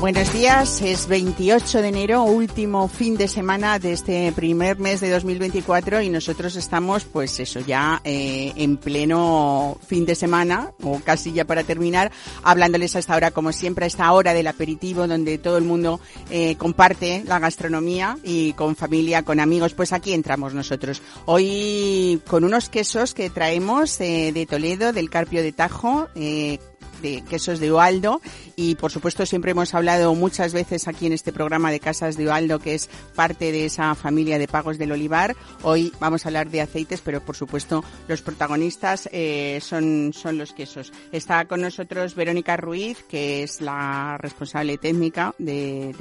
[0.00, 5.10] Buenos días, es 28 de enero, último fin de semana de este primer mes de
[5.10, 11.32] 2024 y nosotros estamos, pues eso, ya eh, en pleno fin de semana o casi
[11.32, 12.10] ya para terminar,
[12.42, 16.00] hablándoles a esta hora, como siempre, a esta hora del aperitivo donde todo el mundo
[16.30, 21.02] eh, comparte la gastronomía y con familia, con amigos, pues aquí entramos nosotros.
[21.26, 26.58] Hoy con unos quesos que traemos eh, de Toledo, del Carpio de Tajo, eh,
[27.00, 28.20] de quesos de Ualdo
[28.56, 32.26] y por supuesto siempre hemos hablado muchas veces aquí en este programa de Casas de
[32.26, 35.36] Ualdo que es parte de esa familia de pagos del olivar.
[35.62, 40.52] Hoy vamos a hablar de aceites pero por supuesto los protagonistas eh, son, son los
[40.52, 40.92] quesos.
[41.12, 45.94] Está con nosotros Verónica Ruiz que es la responsable técnica de,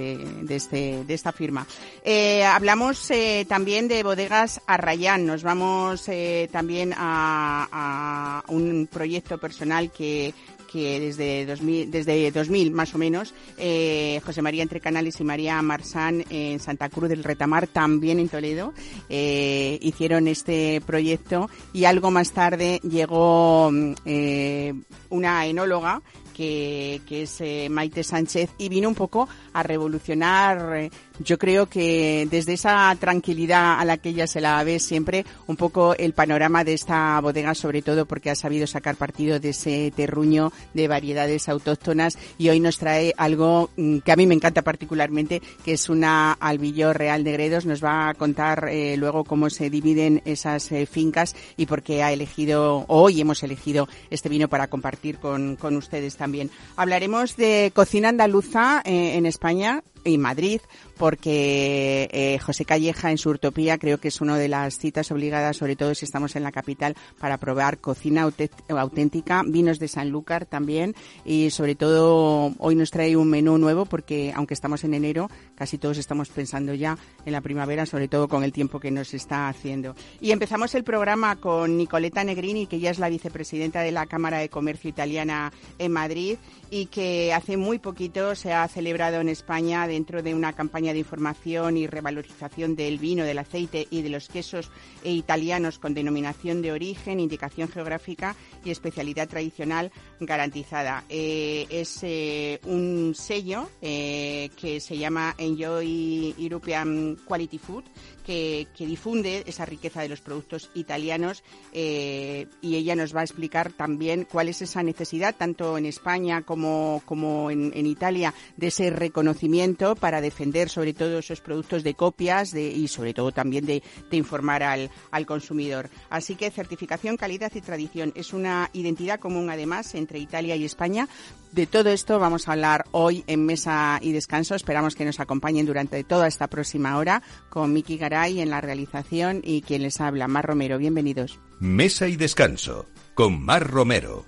[0.44, 1.66] de, este, de esta firma.
[2.04, 5.26] Eh, hablamos eh, también de bodegas Arrayán.
[5.26, 6.10] Nos vamos
[6.52, 10.34] también a, a un proyecto personal que
[10.72, 15.62] que desde 2000, desde 2000 más o menos, eh, José María Entre Canales y María
[15.62, 18.74] Marsán en Santa Cruz del Retamar, también en Toledo,
[19.10, 21.50] eh, hicieron este proyecto.
[21.74, 23.72] Y algo más tarde llegó
[24.06, 24.74] eh,
[25.10, 26.02] una enóloga
[26.34, 32.54] que, que es Maite Sánchez y vino un poco a revolucionar, yo creo que desde
[32.54, 36.74] esa tranquilidad a la que ella se la ve siempre, un poco el panorama de
[36.74, 42.18] esta bodega, sobre todo porque ha sabido sacar partido de ese terruño de variedades autóctonas
[42.38, 46.34] y hoy nos trae algo mm, que a mí me encanta particularmente, que es una
[46.34, 47.66] albillo real de Gredos.
[47.66, 52.04] Nos va a contar eh, luego cómo se dividen esas eh, fincas y por qué
[52.04, 56.50] ha elegido, hoy hemos elegido este vino para compartir con, con ustedes también.
[56.76, 60.62] Hablaremos de cocina andaluza eh, en España y Madrid,
[60.98, 65.58] porque eh, José Calleja en su Utopía creo que es una de las citas obligadas,
[65.58, 68.30] sobre todo si estamos en la capital, para probar cocina
[68.70, 70.96] auténtica, vinos de Sanlúcar también
[71.26, 75.78] y sobre todo hoy nos trae un menú nuevo porque aunque estamos en enero, casi
[75.78, 79.48] todos estamos pensando ya en la primavera, sobre todo con el tiempo que nos está
[79.48, 79.96] haciendo.
[80.20, 84.40] Y empezamos el programa con Nicoleta Negrini, que ya es la vicepresidenta de la Cámara
[84.40, 86.38] de Comercio Italiana en Madrid
[86.72, 91.00] y que hace muy poquito se ha celebrado en España dentro de una campaña de
[91.00, 94.72] información y revalorización del vino, del aceite y de los quesos
[95.04, 101.04] italianos con denominación de origen, indicación geográfica y especialidad tradicional garantizada.
[101.10, 107.84] Eh, es eh, un sello eh, que se llama Enjoy European Quality Food
[108.30, 113.72] que, difunde esa riqueza de los productos italianos eh, y ella nos va a explicar
[113.74, 118.92] también cuál es esa necesidad, tanto en España como, como en, en Italia, de ese
[118.92, 124.18] reconocimiento para defender sobre todo esos productos de copias y sobre todo también de, de
[124.18, 125.90] informar al, al consumidor.
[126.10, 131.08] Así que certificación, calidad y tradición es una identidad común además entre Italia y España.
[131.52, 134.54] De todo esto vamos a hablar hoy en Mesa y Descanso.
[134.54, 139.42] Esperamos que nos acompañen durante toda esta próxima hora con Miki Garay en la realización
[139.44, 140.78] y quien les habla, Mar Romero.
[140.78, 141.40] Bienvenidos.
[141.60, 144.26] Mesa y Descanso con Mar Romero.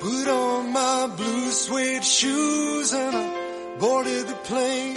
[0.00, 4.96] Put on my blue suede shoes and I boarded the plane.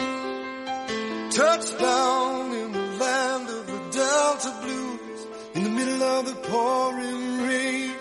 [1.29, 2.54] Touchdown
[6.23, 7.91] the pouring rain.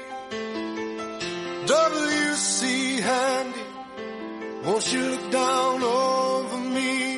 [1.66, 3.00] W.C.
[3.00, 3.64] Handy,
[4.64, 7.16] won't you look down over me?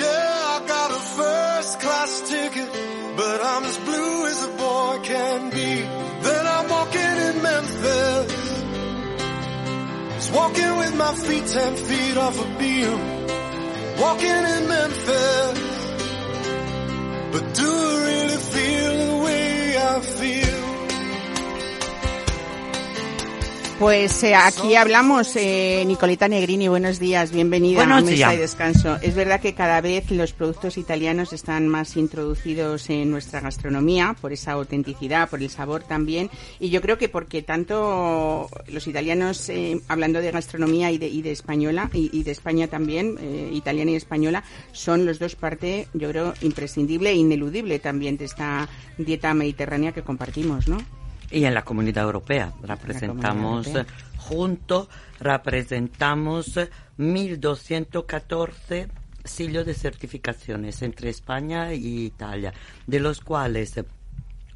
[0.00, 2.68] Yeah, I got a first class ticket,
[3.16, 5.82] but I'm as blue as a boy can be.
[6.26, 8.32] Then I'm walking in Memphis,
[10.16, 12.98] just walking with my feet ten feet off a beam.
[14.00, 15.60] Walking in Memphis,
[17.32, 18.04] but do
[19.94, 20.43] I feel?
[23.78, 28.34] Pues eh, aquí hablamos, eh, Nicoleta Negrini, buenos días, bienvenida Buenos a Mesa días.
[28.34, 28.96] y Descanso.
[29.02, 34.32] Es verdad que cada vez los productos italianos están más introducidos en nuestra gastronomía, por
[34.32, 36.30] esa autenticidad, por el sabor también,
[36.60, 41.22] y yo creo que porque tanto los italianos, eh, hablando de gastronomía y de, y
[41.22, 45.88] de española, y, y de España también, eh, italiana y española, son los dos parte,
[45.94, 48.68] yo creo, imprescindible e ineludible también de esta
[48.98, 50.78] dieta mediterránea que compartimos, ¿no?
[51.34, 53.82] Y en la comunidad europea representamos Europea.
[53.82, 54.88] eh, juntos
[55.18, 58.88] representamos eh, 1214
[59.24, 62.52] sellos de certificaciones entre España y Italia,
[62.86, 63.84] de los cuales eh,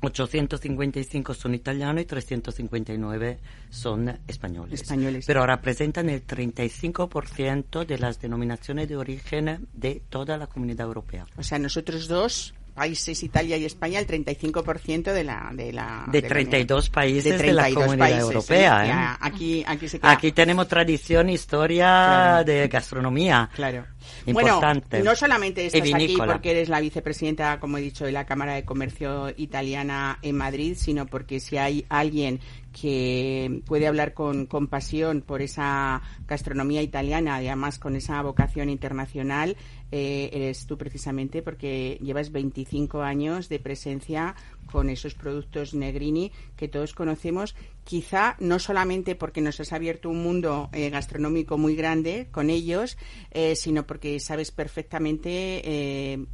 [0.00, 3.38] 855 son italianos y 359
[3.70, 4.82] son españoles.
[4.82, 5.24] Españoles.
[5.26, 11.26] Pero representan el 35% de las denominaciones de origen de toda la comunidad europea.
[11.36, 15.50] O sea, nosotros dos países, Italia y España, el 35% de la...
[15.52, 18.86] De, la, de 32 países de, la comunidad europea.
[18.86, 19.16] ¿eh?
[19.20, 20.12] aquí, aquí, se queda.
[20.12, 23.50] aquí tenemos tradición, historia de gastronomía.
[23.54, 23.84] Claro.
[24.26, 24.98] Importante.
[24.98, 28.54] Bueno, no solamente estás aquí porque eres la vicepresidenta, como he dicho, de la Cámara
[28.54, 32.40] de Comercio Italiana en Madrid, sino porque si hay alguien
[32.80, 38.68] que puede hablar con, con pasión por esa gastronomía italiana y además con esa vocación
[38.70, 39.56] internacional,
[39.90, 44.36] eh, eres tú precisamente porque llevas 25 años de presencia
[44.70, 50.22] con esos productos Negrini que todos conocemos, quizá no solamente porque nos has abierto un
[50.22, 52.96] mundo eh, gastronómico muy grande con ellos,
[53.30, 56.28] eh, sino porque sabes perfectamente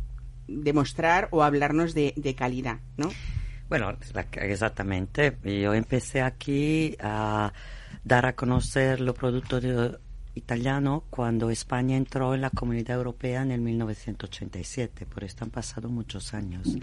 [0.46, 3.08] demostrar o hablarnos de, de calidad, ¿no?
[3.68, 3.96] Bueno,
[4.32, 5.36] exactamente.
[5.42, 7.52] Yo empecé aquí a
[8.04, 9.98] dar a conocer los productos de,
[10.34, 15.88] italiano cuando España entró en la Comunidad Europea en el 1987, por esto han pasado
[15.88, 16.76] muchos años.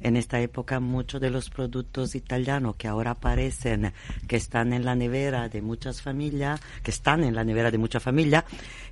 [0.00, 3.92] En esta época muchos de los productos italianos que ahora aparecen,
[4.26, 8.02] que están en la nevera de muchas familias, que están en la nevera de muchas
[8.02, 8.44] familias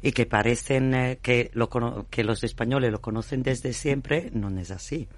[0.03, 1.69] y que parecen eh, que, lo,
[2.11, 5.09] que los españoles lo conocen desde siempre, no es así.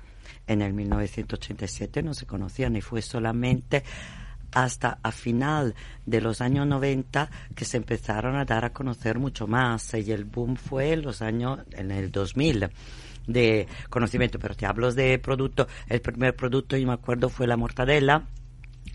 [0.47, 3.83] En el 1987 no se conocían y fue solamente
[4.53, 5.75] hasta a final
[6.07, 10.25] de los años 90 que se empezaron a dar a conocer mucho más y el
[10.25, 12.71] boom fue en los años en el 2000
[13.27, 17.57] de conocimiento, pero te hablo de producto, el primer producto yo me acuerdo fue la
[17.57, 18.27] mortadela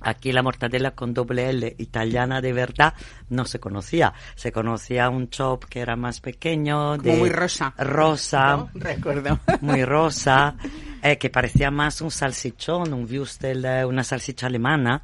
[0.02, 2.94] Aquí la mortadela con doble L italiana de verdad
[3.30, 4.14] no se conocía.
[4.36, 6.98] Se conocía un chop que era más pequeño.
[6.98, 7.74] de muy rosa.
[7.78, 8.68] Rosa.
[8.74, 9.40] Recuerdo.
[9.62, 10.56] Muy rosa.
[11.02, 15.02] Eh, que parecía más un salsichón, un Würstel, eh, una salsicha alemana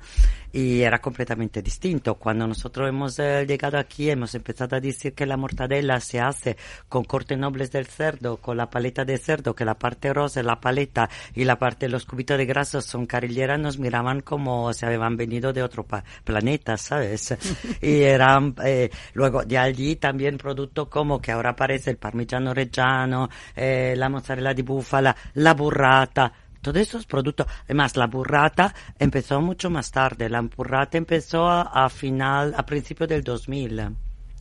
[0.56, 2.16] y era completamente distinto.
[2.16, 6.56] Cuando nosotros hemos eh, llegado aquí hemos empezado a decir que la mortadela se hace
[6.88, 10.46] con cortes nobles del cerdo, con la paleta de cerdo, que la parte rosa es
[10.46, 14.72] la paleta y la parte de los cubitos de grasa son carilleras, nos miraban como
[14.72, 15.86] si habían venido de otro
[16.24, 17.36] planeta, ¿sabes?
[17.82, 23.30] y eran, eh, luego de allí también producto como que ahora aparece el parmigiano reggiano,
[23.58, 26.32] eh, la mozzarella di búfala, la burrata,
[26.66, 27.46] todos esos productos.
[27.66, 30.28] Además, la burrata empezó mucho más tarde.
[30.30, 33.80] La burrata empezó a, final, a principios del 2000.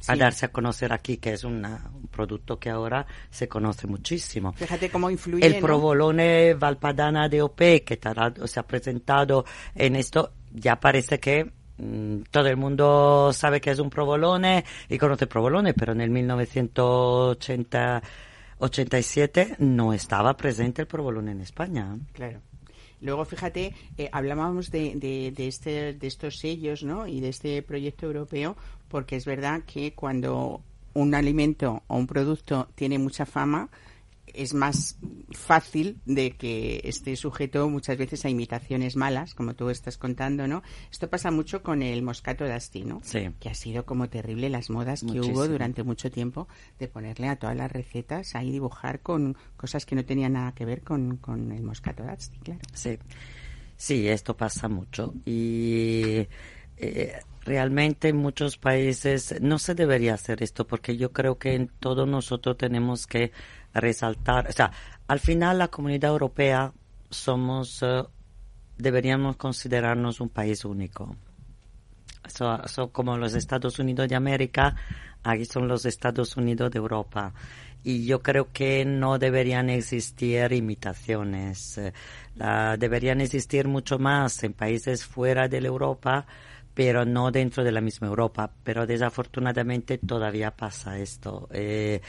[0.06, 1.66] a darse a conocer aquí, que es un
[2.10, 4.52] producto que ahora se conoce muchísimo.
[4.54, 5.46] Fíjate cómo influye.
[5.46, 8.00] El provolone Valpadana de OP, que
[8.46, 9.44] se ha presentado
[9.74, 14.96] en esto, ya parece que mm, todo el mundo sabe que es un provolone y
[14.96, 18.02] conoce provolone, pero en el 1980
[18.64, 21.98] 87 no estaba presente el provolone en España.
[22.12, 22.40] Claro.
[23.00, 27.06] Luego, fíjate, eh, hablábamos de, de, este, de estos sellos ¿no?
[27.06, 28.56] y de este proyecto europeo,
[28.88, 30.62] porque es verdad que cuando
[30.94, 33.68] un alimento o un producto tiene mucha fama,
[34.34, 34.98] es más
[35.30, 40.62] fácil de que esté sujeto muchas veces a imitaciones malas, como tú estás contando, ¿no?
[40.90, 43.00] Esto pasa mucho con el moscato d'Asti, ¿no?
[43.02, 43.30] Sí.
[43.40, 47.36] Que ha sido como terrible las modas que hubo durante mucho tiempo de ponerle a
[47.36, 51.52] todas las recetas ahí dibujar con cosas que no tenían nada que ver con, con
[51.52, 52.60] el moscato d'Asti, claro.
[52.72, 52.98] Sí.
[53.76, 56.26] Sí, esto pasa mucho y
[56.76, 61.68] eh, realmente en muchos países no se debería hacer esto porque yo creo que en
[61.80, 63.32] todos nosotros tenemos que
[63.74, 64.70] resaltar, o sea,
[65.06, 66.72] al final la comunidad europea
[67.10, 68.02] somos, eh,
[68.78, 71.16] deberíamos considerarnos un país único.
[72.26, 74.74] Son como los Estados Unidos de América,
[75.22, 77.34] aquí son los Estados Unidos de Europa.
[77.82, 81.76] Y yo creo que no deberían existir imitaciones.
[81.76, 81.92] Eh,
[82.78, 86.26] deberían existir mucho más en países fuera de la Europa,
[86.72, 88.50] pero no dentro de la misma Europa.
[88.64, 91.46] Pero desafortunadamente todavía pasa esto.
[91.52, 92.00] Eh,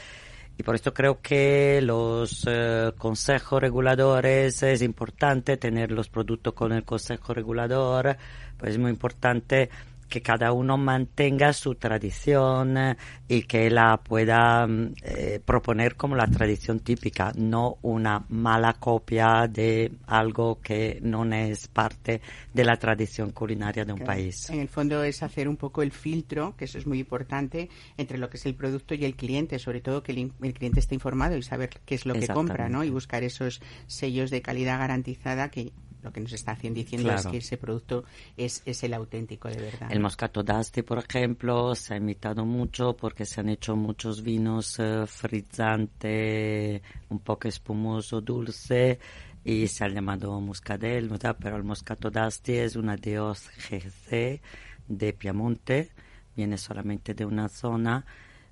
[0.58, 6.72] y por esto creo que los eh, consejos reguladores es importante tener los productos con
[6.72, 8.16] el consejo regulador,
[8.56, 9.68] pues es muy importante
[10.08, 12.96] que cada uno mantenga su tradición eh,
[13.28, 19.48] y que la pueda mm, eh, proponer como la tradición típica, no una mala copia
[19.48, 22.20] de algo que no es parte
[22.52, 24.48] de la tradición culinaria de un país.
[24.50, 28.18] En el fondo es hacer un poco el filtro, que eso es muy importante, entre
[28.18, 30.94] lo que es el producto y el cliente, sobre todo que el, el cliente esté
[30.94, 32.84] informado y saber qué es lo que compra, ¿no?
[32.84, 35.72] Y buscar esos sellos de calidad garantizada que
[36.06, 38.04] lo que nos está diciendo es que ese producto
[38.36, 39.90] es, es el auténtico de verdad.
[39.90, 44.78] El Moscato d'Asti, por ejemplo, se ha imitado mucho porque se han hecho muchos vinos
[44.78, 49.00] uh, frizzante, un poco espumoso, dulce,
[49.42, 51.10] y se ha llamado Muscadel,
[51.40, 54.40] pero el Moscato d'Asti es una Dios GC
[54.86, 55.90] de Piamonte,
[56.36, 58.04] viene solamente de una zona,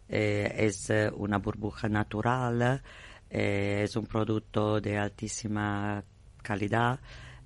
[0.09, 2.83] eh, es eh, una burbuja natural,
[3.31, 6.03] eh, es un producto de altísima
[6.43, 6.99] calidad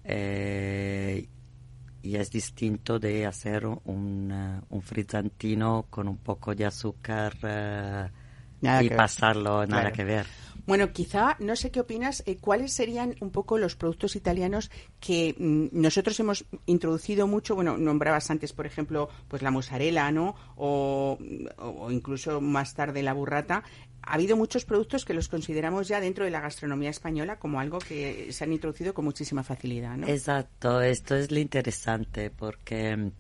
[0.08, 1.26] y
[2.16, 7.34] es distinto de hacer un, un frizzantino con un poco de azúcar
[8.60, 10.26] y pasarlo, nada que ver.
[10.68, 14.70] Bueno, quizá, no sé qué opinas, eh, ¿cuáles serían un poco los productos italianos
[15.00, 17.54] que mm, nosotros hemos introducido mucho?
[17.54, 20.36] Bueno, nombrabas antes, por ejemplo, pues la mozzarella, ¿no?
[20.56, 21.16] O,
[21.88, 23.64] incluso más tarde la burrata.
[24.02, 27.78] Ha habido muchos productos que los consideramos ya dentro de la gastronomía española como algo
[27.78, 30.06] que se han introducido con muchísima facilidad, ¿no?
[30.06, 33.10] Exacto, esto es lo interesante porque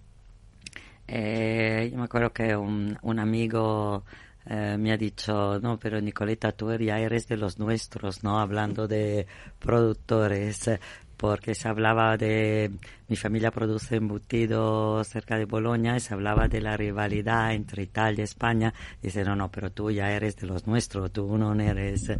[1.06, 4.04] eh, yo me acuerdo que un, un amigo
[4.50, 8.40] eh, me ha dicho, no, pero Nicoleta, tú ya eres de los nuestros, ¿no?
[8.40, 9.26] Hablando de
[9.58, 10.70] productores,
[11.18, 12.70] porque se hablaba de,
[13.08, 18.22] mi familia produce embutido cerca de Bolonia y se hablaba de la rivalidad entre Italia
[18.22, 18.72] y España.
[19.02, 22.10] Dice, no, no, pero tú ya eres de los nuestros, tú no eres.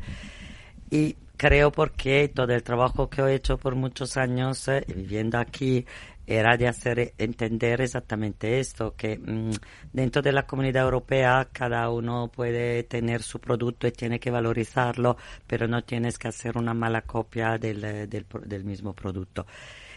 [0.90, 5.86] Y creo porque todo el trabajo que he hecho por muchos años eh, viviendo aquí
[6.28, 9.50] era de hacer entender exactamente esto, que mm,
[9.94, 15.16] dentro de la comunidad europea cada uno puede tener su producto y tiene que valorizarlo,
[15.46, 19.46] pero no tienes que hacer una mala copia del, del, mismo producto.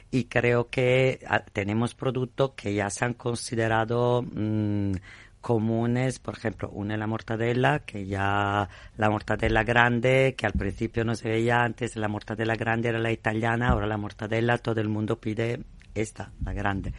[0.10, 4.94] Y creo que ah, tenemos productos que ya se han considerado mm,
[5.42, 11.04] comunes, por ejemplo, una es la mortadela, que ya la mortadela grande, que al principio
[11.04, 14.88] no se veía antes, la mortadela grande era la italiana, ahora la mortadela todo el
[14.88, 15.60] mundo pide
[15.94, 16.94] esta, la grande.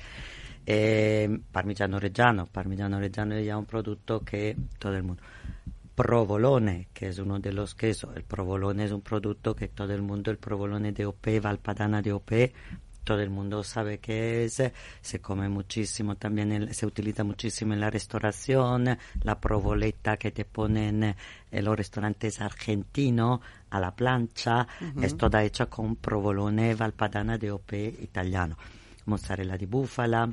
[0.64, 5.22] Eh, parmigiano reggiano, parmigiano reggiano es ya un producto que todo el mundo.
[5.94, 8.16] Provolone, que es uno de los quesos.
[8.16, 12.12] El provolone es un producto que todo el mundo, el provolone de OP, Valpadana de
[12.12, 12.32] OP,
[13.04, 14.62] todo el mundo sabe que es,
[15.00, 21.14] se come muchísimo también, se utiliza muchísimo en la restauración, la provoleta que te ponen
[21.50, 24.66] en los restaurantes argentinos a la plancha,
[25.00, 28.56] es toda hecha con provolone valpadana de OP italiano
[29.04, 30.28] mozzarella di búfala,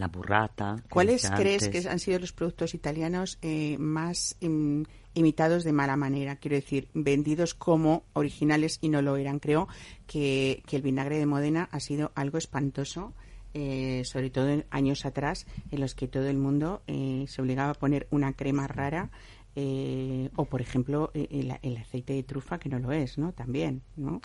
[0.00, 0.82] la burrata.
[0.88, 4.36] ¿Cuáles crees que han sido los productos italianos eh, más
[5.14, 6.36] imitados de mala manera?
[6.36, 9.38] Quiero decir, vendidos como originales y no lo eran.
[9.38, 9.68] Creo
[10.06, 13.14] que, el vinagre de Modena ha sido algo espantoso.
[13.52, 17.70] Eh, sobre todo en años atrás, en los que todo el mundo eh, se obligaba
[17.70, 19.10] a poner una crema rara
[20.36, 23.32] o, por ejemplo, el, el, aceite de trufa, que no lo es, ¿no?
[23.32, 24.22] También, ¿no?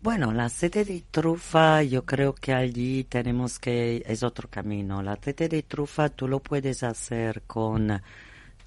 [0.00, 5.02] Bueno, la aceite de trufa, yo creo que allí tenemos que, es otro camino.
[5.02, 8.00] La aceite de trufa tú lo puedes hacer con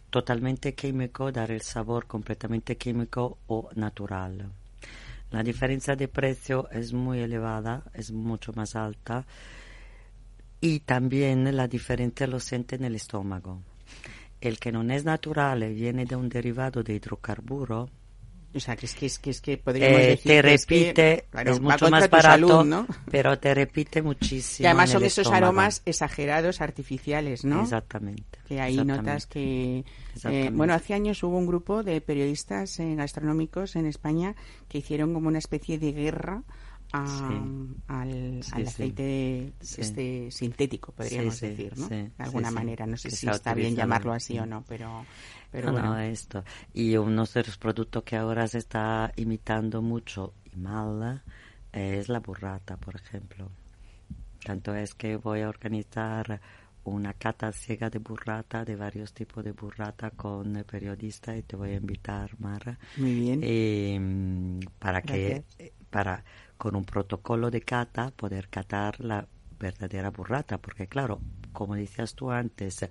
[0.10, 4.52] totalmente químico, dar el sabor completamente químico o natural.
[5.32, 9.26] La diferencia de precio es muy elevada, es mucho más alta
[10.60, 13.62] y también la diferencia lo siente en el estómago.
[14.42, 17.90] El que no es natural viene de un derivado de hidrocarburo,
[18.54, 21.60] o sea, que es que, es que, es que podríamos eh, decir te repite, es,
[21.60, 22.86] mucho más barato, ¿no?
[23.10, 24.66] pero te repite muchísimo.
[24.66, 27.64] Y además son esos aromas exagerados, artificiales, ¿no?
[27.64, 28.40] Exactamente.
[28.48, 29.86] Que ahí notas que...
[30.26, 34.36] Eh, bueno, hace años hubo un grupo de periodistas eh, gastronómicos en España
[34.68, 36.44] que hicieron como una especie de guerra
[36.92, 41.88] al, aceite este sintético, podríamos decir, ¿no?
[41.88, 42.86] de alguna manera.
[42.86, 45.06] No sé si está bien llamarlo así o no, pero,
[45.52, 45.98] pero bueno.
[46.00, 46.44] esto.
[46.74, 51.24] Y uno de los productos que ahora se está imitando mucho y mal
[51.72, 53.50] es la burrata, por ejemplo.
[54.44, 56.42] Tanto es que voy a organizar
[56.84, 61.72] una cata ciega de burrata, de varios tipos de burrata con periodistas y te voy
[61.72, 62.78] a invitar, Mara.
[62.98, 63.40] Muy bien.
[63.44, 65.44] Em, para que,
[65.90, 66.24] para
[66.62, 69.28] con un protocolo de cata poder catar la
[69.60, 71.20] verdadera burrata, porque claro,
[71.54, 72.88] como decías tú antes,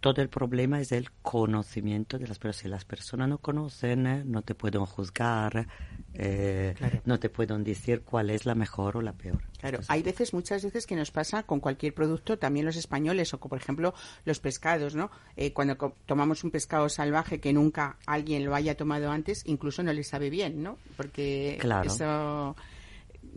[0.00, 2.62] todo el problema es el conocimiento de las personas.
[2.62, 5.68] Si las personas no conocen, no te pueden juzgar,
[6.14, 9.42] eh, no te pueden decir cuál es la mejor o la peor.
[9.60, 13.38] Claro, hay veces, muchas veces que nos pasa con cualquier producto, también los españoles o
[13.38, 13.92] por ejemplo
[14.24, 15.10] los pescados, ¿no?
[15.36, 19.92] Eh, cuando tomamos un pescado salvaje que nunca alguien lo haya tomado antes, incluso no
[19.92, 20.78] le sabe bien, ¿no?
[20.96, 22.56] Porque eso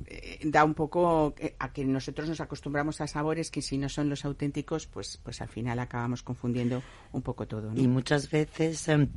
[0.06, 3.90] eh, da un poco eh, a que nosotros nos acostumbramos a sabores que si no
[3.90, 7.72] son los auténticos, pues, pues al final acabamos confundiendo un poco todo.
[7.76, 9.10] Y muchas veces em,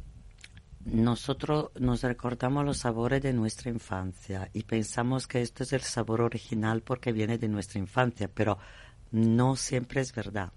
[0.85, 6.23] nosotros nos recordamos los sabores de nuestra infancia y pensamos que esto es el sabor
[6.23, 8.59] original porque viene de nuestra infancia, pero
[9.11, 10.53] no siempre es verdad.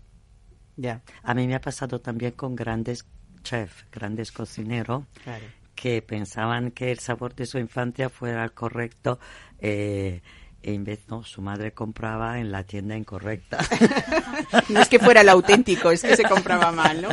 [0.76, 1.04] Ya.
[1.22, 3.06] A mí me ha pasado también con grandes
[3.44, 5.04] chefs, grandes cocineros,
[5.84, 9.20] que pensaban que el sabor de su infancia fuera el correcto.
[9.60, 10.22] Eh,
[10.64, 13.60] e en vez no, su madre compraba en la tienda incorrecta.
[14.70, 17.10] no es que fuera el auténtico, es que se compraba mal, ¿no?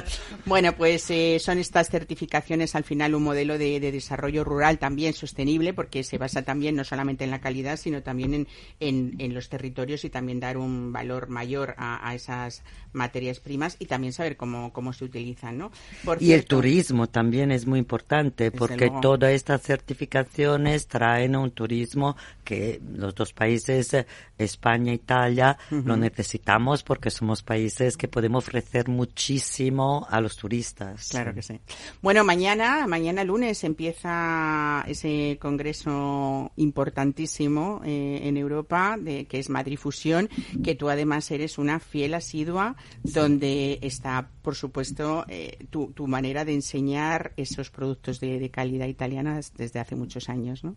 [0.47, 5.75] Bueno, pues eh, son estas certificaciones al final un modelo de, desarrollo rural también sostenible,
[5.75, 8.47] porque se basa también no solamente en la calidad, sino también
[8.78, 13.87] en, en, los territorios y también dar un valor mayor a, esas materias primas y
[13.87, 15.71] también saber cómo, cómo se utilizan, ¿no?
[16.19, 22.80] y el turismo también es muy importante, porque todas estas certificaciones traen un turismo que
[22.95, 24.06] los dos países, eh,
[24.37, 31.09] España, Italia, lo necesitamos porque somos países que podemos ofrecer muchísimo a los turistas.
[31.09, 31.59] Claro que sí.
[32.02, 39.78] Bueno, mañana, mañana lunes empieza ese congreso importantísimo eh, en Europa, de, que es Madrid
[39.78, 40.28] Fusión,
[40.62, 46.44] que tú además eres una fiel asidua, donde está, por supuesto, eh, tu, tu, manera
[46.44, 50.76] de enseñar esos productos de, de calidad italiana desde hace muchos años, ¿no?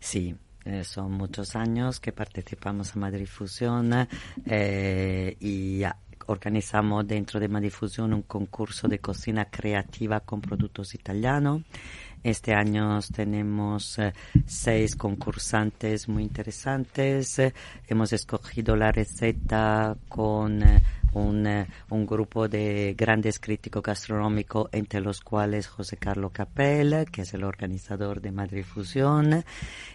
[0.00, 4.06] Sí, eh, son muchos años que participamos en Madrid Fusión
[4.44, 5.82] eh, y
[6.26, 11.62] organizamos dentro de Madrid Fusión un concurso de cocina creativa con productos italianos.
[12.22, 14.12] Este año tenemos eh,
[14.44, 17.40] seis concursantes muy interesantes.
[17.88, 20.62] hemos escogido la receta con
[21.12, 27.34] un, un, grupo de grandes críticos gastronómicos, entre los cuales José Carlos Capel, que es
[27.34, 29.44] el organizador de Madrid Fusión.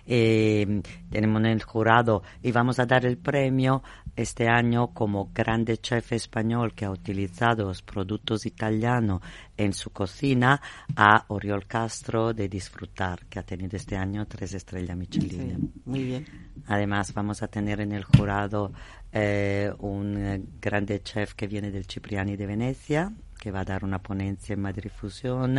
[0.05, 3.83] Eh, tenemos en el jurado y vamos a dar el premio
[4.15, 9.21] este año como grande chef español que ha utilizado los productos italianos
[9.57, 10.61] en su cocina
[10.95, 15.73] a Oriol Castro de Disfrutar, que ha tenido este año tres estrellas Michelin.
[15.85, 16.25] muy bien.
[16.67, 18.71] Además vamos a tener en el jurado
[19.17, 23.85] eh, un eh, grande chef que viene del Cipriani de Venecia, que va a dar
[23.85, 25.57] una ponencia en Madrid Fusión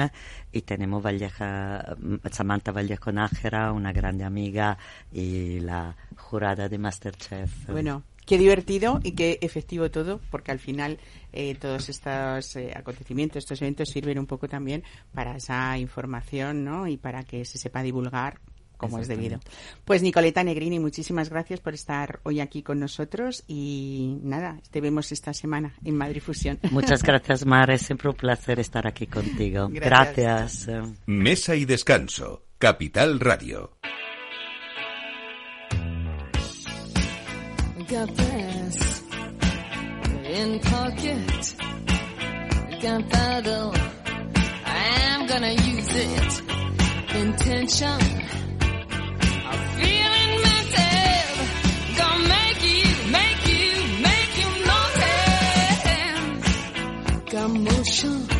[0.52, 1.96] y tenemos Valleja,
[2.30, 4.76] Samantha Vallejo Nájera, una grande amiga
[5.10, 7.70] y la jurada de Masterchef.
[7.70, 10.98] Bueno, qué divertido y qué efectivo todo, porque al final
[11.32, 14.82] eh, todos estos acontecimientos, estos eventos sirven un poco también
[15.14, 16.86] para esa información, ¿no?
[16.88, 18.38] Y para que se sepa divulgar
[18.76, 19.40] como es debido.
[19.84, 25.12] Pues Nicoleta Negrini, muchísimas gracias por estar hoy aquí con nosotros y nada, te vemos
[25.12, 26.58] esta semana en Madrid Fusión.
[26.70, 29.68] Muchas gracias, Mar, es siempre un placer estar aquí contigo.
[29.70, 30.68] Gracias.
[31.06, 33.76] Mesa y descanso, Capital Radio.
[57.86, 58.35] Motion.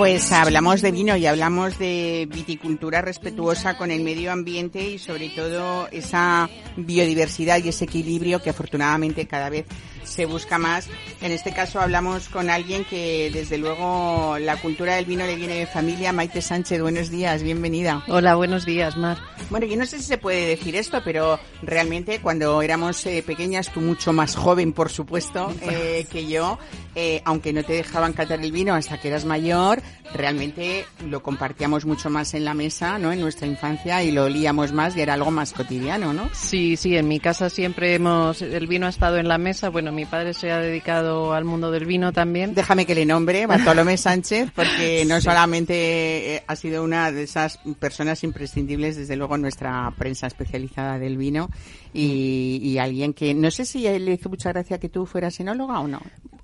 [0.00, 5.28] Pues hablamos de vino y hablamos de viticultura respetuosa con el medio ambiente y sobre
[5.28, 9.66] todo esa biodiversidad y ese equilibrio que afortunadamente cada vez
[10.04, 10.88] se busca más.
[11.20, 15.54] En este caso hablamos con alguien que desde luego la cultura del vino le viene
[15.54, 16.12] de familia.
[16.12, 18.02] Maite Sánchez, buenos días, bienvenida.
[18.08, 19.18] Hola, buenos días, Mar.
[19.50, 23.72] Bueno, yo no sé si se puede decir esto, pero realmente cuando éramos eh, pequeñas,
[23.72, 26.58] tú mucho más joven, por supuesto, eh, que yo,
[26.94, 29.82] eh, aunque no te dejaban catar el vino hasta que eras mayor,
[30.14, 33.12] realmente lo compartíamos mucho más en la mesa, ¿no?
[33.12, 36.28] En nuestra infancia y lo olíamos más y era algo más cotidiano, ¿no?
[36.32, 39.68] Sí, sí, en mi casa siempre hemos, el vino ha estado en la mesa.
[39.68, 42.54] Bueno, mi padre se ha dedicado al mundo del vino también.
[42.54, 47.58] Déjame que le nombre, Bartolomé Sánchez, porque no solamente eh, ha sido una de esas
[47.78, 51.50] personas imprescindibles, desde luego, en nuestra prensa especializada del vino
[51.92, 55.80] y, y alguien que, no sé si le hizo mucha gracia que tú fueras enóloga
[55.80, 56.00] o no.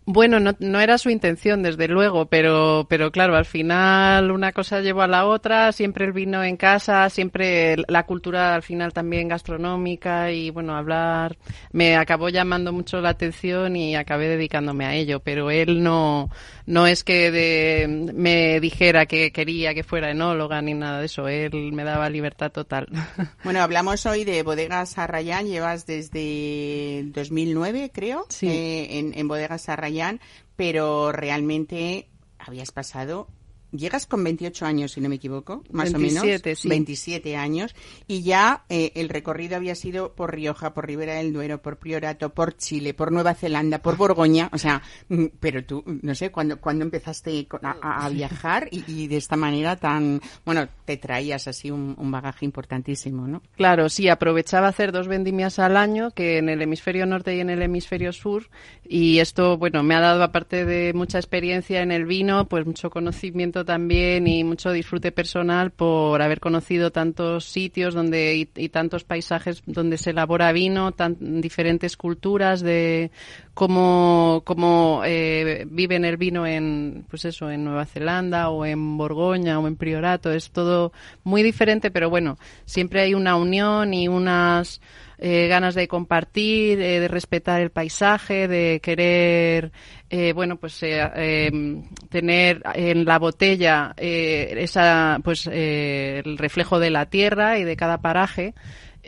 [0.09, 4.81] Bueno, no, no era su intención, desde luego, pero, pero claro, al final una cosa
[4.81, 9.27] llevó a la otra, siempre el vino en casa, siempre la cultura al final también
[9.27, 11.37] gastronómica y bueno, hablar
[11.73, 16.31] me acabó llamando mucho la atención y acabé dedicándome a ello, pero él no,
[16.67, 21.29] no es que de, me dijera que quería que fuera enóloga ni nada de eso,
[21.29, 22.89] él me daba libertad total.
[23.45, 30.21] Bueno, hablamos hoy de Bodegas Arrayán, llevas desde 2009, creo, eh, en, en Bodegas Arrayán,
[30.57, 33.29] pero realmente habías pasado
[33.73, 36.25] llegas con 28 años, si no me equivoco, más o menos.
[36.55, 36.69] Sí.
[36.69, 37.75] 27 años.
[38.07, 42.35] Y ya eh, el recorrido había sido por Rioja, por Ribera del Duero, por Priorato,
[42.35, 44.49] por Chile, por Nueva Zelanda, por Borgoña.
[44.53, 49.37] O sea, mm, pero tú, no sé, cuando cuando empezaste a, viajar y, de esta
[49.37, 53.43] manera tan, bueno, te traías así un, bagaje importantísimo, ¿no?
[53.57, 57.51] Claro, sí, aprovechaba hacer dos vendimias al año, que en el hemisferio norte y en
[57.51, 58.49] el hemisferio sur.
[58.89, 62.91] Y esto, bueno, me ha dado, aparte de mucha experiencia en el vino, pues mucho
[62.91, 69.63] conocimiento también y mucho disfrute personal por haber conocido tantos sitios donde y, tantos paisajes
[69.67, 73.11] donde se elabora vino, tan diferentes culturas de
[73.53, 79.59] cómo, cómo eh, viven el vino en, pues eso, en Nueva Zelanda o en Borgoña
[79.59, 80.33] o en Priorato.
[80.33, 80.93] Es todo
[81.25, 84.81] muy diferente, pero bueno, siempre hay una unión y unas
[85.19, 89.73] eh, ganas de compartir, eh, de respetar el paisaje, de querer,
[90.11, 97.65] eh, bueno, pues tener en la botella esa, pues el reflejo de la tierra y
[97.65, 98.55] de cada paraje.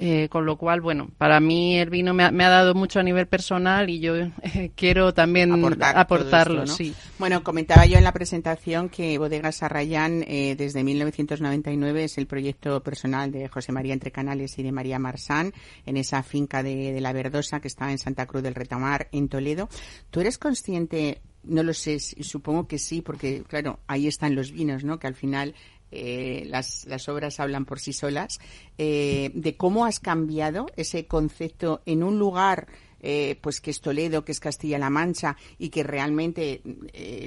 [0.01, 3.27] Eh, con lo cual, bueno, para mí el vino me ha, dado mucho a nivel
[3.27, 6.69] personal y yo eh, quiero también aportarlo.
[6.69, 6.95] sí.
[7.19, 12.81] Bueno, comentaba yo en la presentación que Bodegas Arrayán eh, desde 1999 es el proyecto
[12.81, 15.53] personal de José María Entre Canales y de María Marsán
[15.85, 19.29] en esa finca de, de La Verdosa que está en Santa Cruz del Retamar, en
[19.29, 19.69] Toledo.
[20.13, 24.85] ¿Tú eres consciente no lo sé, supongo que sí, porque claro, ahí están los vinos,
[24.85, 24.99] ¿no?
[24.99, 25.55] Que al final
[25.91, 28.39] eh, las, las, obras hablan por sí solas,
[28.77, 32.69] eh, de cómo has cambiado ese concepto en un lugar
[33.01, 36.63] eh, pues que es Toledo, que es Castilla-La Mancha y que realmente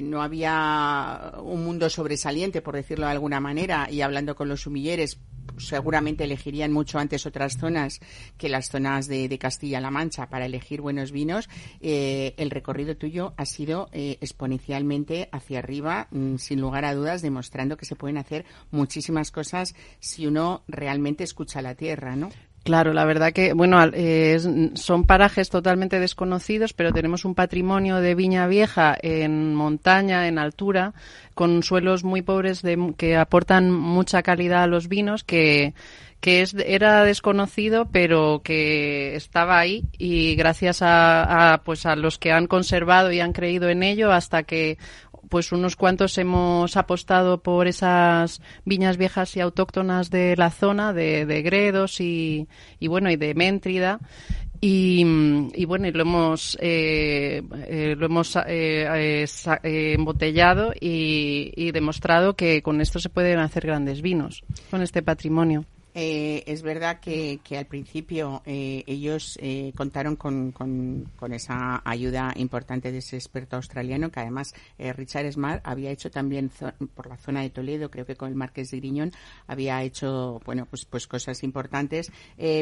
[0.02, 5.18] no había un mundo sobresaliente, por decirlo de alguna manera, y hablando con los humilleres,
[5.58, 8.00] seguramente elegirían mucho antes otras zonas
[8.36, 11.48] que las zonas de, Castilla-La Mancha para elegir buenos vinos.
[11.80, 17.22] Eh, el recorrido tuyo ha sido eh, exponencialmente hacia arriba, mm, sin lugar a dudas,
[17.22, 22.28] demostrando que se pueden hacer muchísimas cosas si uno realmente escucha la tierra, ¿no?
[22.64, 23.78] Claro, la verdad que, bueno,
[24.74, 30.94] son parajes totalmente desconocidos, pero tenemos un patrimonio de viña vieja en montaña, en altura,
[31.34, 35.74] con suelos muy pobres de, que aportan mucha calidad a los vinos, que,
[36.22, 42.30] que es, era desconocido, pero que estaba ahí y gracias a, pues a los que
[42.30, 44.78] han conservado y han creído en ello hasta que
[45.28, 51.42] pues unos cuantos hemos apostado por esas viñas viejas y autóctonas de la zona, de,
[51.42, 52.46] Gredos y,
[52.80, 53.98] bueno, y de Méntrida.
[54.60, 55.02] Y,
[55.64, 59.26] bueno, y lo hemos, eh, eh, lo hemos eh,
[59.64, 65.64] embotellado y demostrado que con esto se pueden hacer grandes vinos, con este patrimonio.
[65.94, 72.92] Eh, es verdad que, al principio eh, ellos eh, contaron con, con, esa ayuda importante
[72.92, 76.50] de ese experto australiano, que además Richard Smart había hecho también
[76.94, 79.12] por la zona de Toledo, creo que con el Marqués de Griñón,
[79.46, 82.12] había hecho bueno pues pues cosas importantes,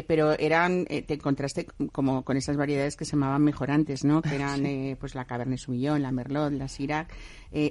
[0.07, 4.21] pero eran te encontraste como con esas variedades que se llamaban mejorantes, ¿no?
[4.21, 4.63] Que eran
[4.99, 7.07] pues la Cabernet Sauvignon, la Merlot, la Syrah.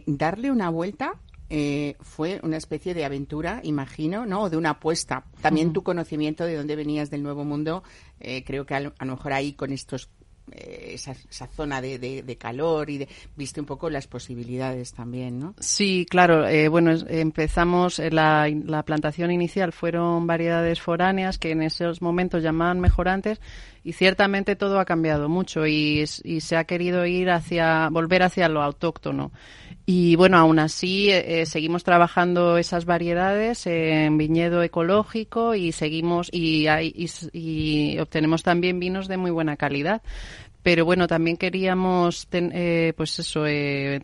[0.07, 1.15] darle una vuelta
[1.53, 4.43] eh, fue una especie de aventura, imagino, ¿no?
[4.43, 5.25] O de una apuesta.
[5.43, 7.83] También tu conocimiento de dónde venías del Nuevo Mundo,
[8.21, 10.11] eh, creo que a lo, mejor ahí con estos
[10.53, 11.15] eh, esa,
[11.49, 15.55] zona de, de, calor y de, viste un poco las posibilidades también, ¿no?
[15.59, 16.45] Sí, claro.
[16.71, 23.41] bueno, empezamos, la, la plantación inicial fueron variedades foráneas que en esos momentos llamaban mejorantes
[23.83, 28.49] y ciertamente todo ha cambiado mucho y, y se ha querido ir hacia, volver hacia
[28.49, 29.33] lo autóctono.
[29.93, 36.29] Y bueno, aún así eh, eh, seguimos trabajando esas variedades en viñedo ecológico y seguimos
[36.33, 36.95] y, hay,
[37.33, 40.01] y, obtenemos también vinos de muy buena calidad.
[40.63, 43.43] Pero bueno, también queríamos, eh, pues eso,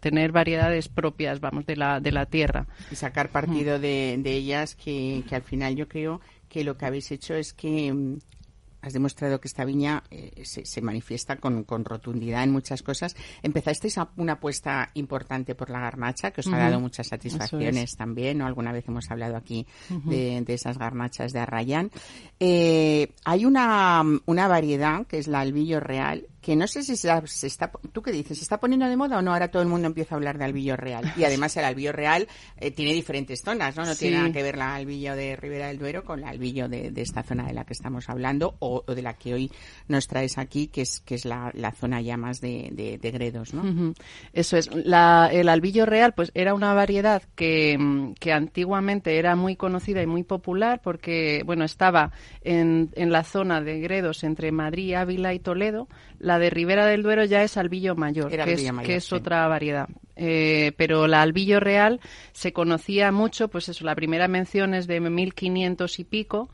[0.00, 2.66] tener variedades propias, vamos, de la, de la tierra.
[2.90, 6.86] Y sacar partido de, de ellas, que, que al final yo creo que lo que
[6.86, 8.16] habéis hecho es que mm,
[8.82, 13.16] has demostrado que esta viña eh, se, manifiesta con, rotundidad en muchas cosas.
[13.42, 18.46] Empezasteis una apuesta importante por la garnacha, que os ha dado muchas satisfacciones también, ¿no?
[18.46, 19.66] Alguna vez hemos hablado aquí
[20.04, 21.90] de, esas garnachas de Arrayán.
[22.38, 27.08] Eh, hay una, una variedad, que es la albillo real, que no sé si se,
[27.48, 28.38] está, ¿tú qué dices?
[28.38, 29.32] ¿Se está poniendo de moda o no?
[29.32, 31.12] Ahora todo el mundo empieza a hablar de albillo real.
[31.16, 33.84] Y además el albillo real eh, tiene diferentes zonas, ¿no?
[33.84, 36.92] No tiene nada que ver la albillo de Ribera del Duero con la albillo de,
[36.94, 39.50] esta zona de la que estamos hablando o, de la que hoy
[39.88, 43.94] nos traes aquí, que es, que es la, zona ya más de, Gredos, ¿no?
[44.32, 44.70] Eso es.
[44.72, 50.22] el albillo real, pues era una variedad que, que antiguamente era muy conocida y muy
[50.22, 55.88] popular porque, bueno, estaba en, en la zona de Gredos entre Madrid, Ávila y Toledo.
[56.20, 59.88] La de Ribera del Duero ya es albillo mayor, que, es, otra variedad.
[60.16, 62.00] Eh, pero la albillo real
[62.32, 66.50] se conocía mucho, pues eso, la primera mención es de 1500 y pico.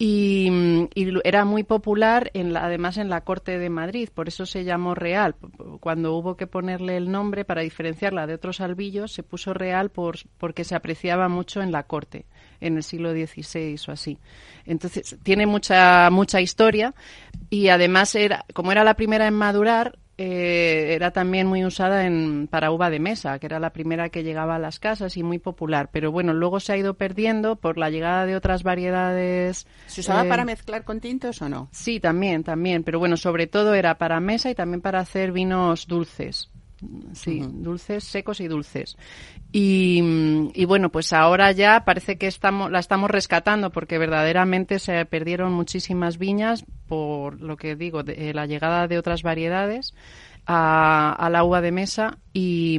[0.00, 0.48] Y,
[1.24, 5.34] era muy popular en además en la corte de Madrid, por eso se llamó real.
[5.80, 10.18] Cuando hubo que ponerle el nombre para diferenciarla de otros albillos, se puso real por,
[10.38, 12.26] porque se apreciaba mucho en la corte
[12.60, 14.18] en el siglo XVI o así.
[14.64, 16.94] Entonces, tiene mucha, mucha historia
[17.50, 22.48] y además, era, como era la primera en madurar, eh, era también muy usada en,
[22.48, 25.38] para uva de mesa, que era la primera que llegaba a las casas y muy
[25.38, 25.90] popular.
[25.92, 29.68] Pero bueno, luego se ha ido perdiendo por la llegada de otras variedades.
[29.86, 31.68] ¿Se usaba eh, para mezclar con tintos o no?
[31.70, 32.82] Sí, también, también.
[32.82, 36.50] Pero bueno, sobre todo era para mesa y también para hacer vinos dulces.
[37.12, 38.96] Sí, dulces, secos y dulces.
[39.50, 45.04] Y, y, bueno, pues ahora ya parece que estamos, la estamos rescatando porque verdaderamente se
[45.06, 49.94] perdieron muchísimas viñas por lo que digo, de, la llegada de otras variedades
[50.46, 52.78] a, a la uva de mesa y,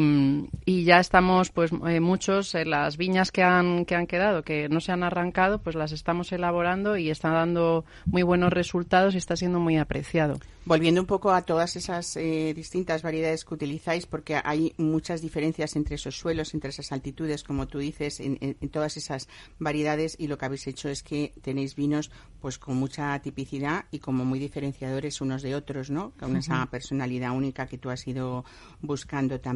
[0.63, 4.69] y, ya estamos pues eh, muchos en las viñas que han que han quedado que
[4.69, 9.17] no se han arrancado pues las estamos elaborando y está dando muy buenos resultados y
[9.17, 14.05] está siendo muy apreciado volviendo un poco a todas esas eh, distintas variedades que utilizáis
[14.05, 18.55] porque hay muchas diferencias entre esos suelos entre esas altitudes como tú dices en, en,
[18.61, 22.77] en todas esas variedades y lo que habéis hecho es que tenéis vinos pues con
[22.77, 26.39] mucha tipicidad y como muy diferenciadores unos de otros no con uh -huh.
[26.39, 28.45] esa personalidad única que tú has ido
[28.81, 29.48] buscando también.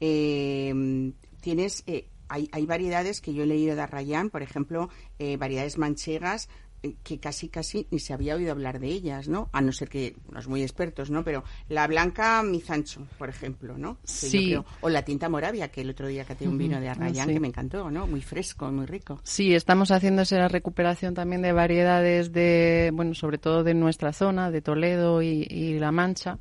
[0.00, 5.36] Eh, tienes, eh, hay, hay, variedades que yo he leído de Arrayán, por ejemplo, eh,
[5.36, 6.48] variedades manchegas
[6.82, 9.48] eh, que casi casi ni se había oído hablar de ellas, ¿no?
[9.52, 11.24] A no ser que los muy expertos, ¿no?
[11.24, 13.98] Pero la blanca Mizancho, por ejemplo, ¿no?
[14.02, 14.46] Que sí.
[14.46, 17.30] Creo, o la tinta Moravia, que el otro día caté un vino de Arrayán uh
[17.30, 17.34] -huh.
[17.34, 18.06] que me encantó, ¿no?
[18.06, 19.20] Muy fresco, muy rico.
[19.22, 24.50] Sí, estamos haciendo esa recuperación también de variedades de, bueno, sobre todo de nuestra zona,
[24.50, 26.38] de Toledo y, y La Mancha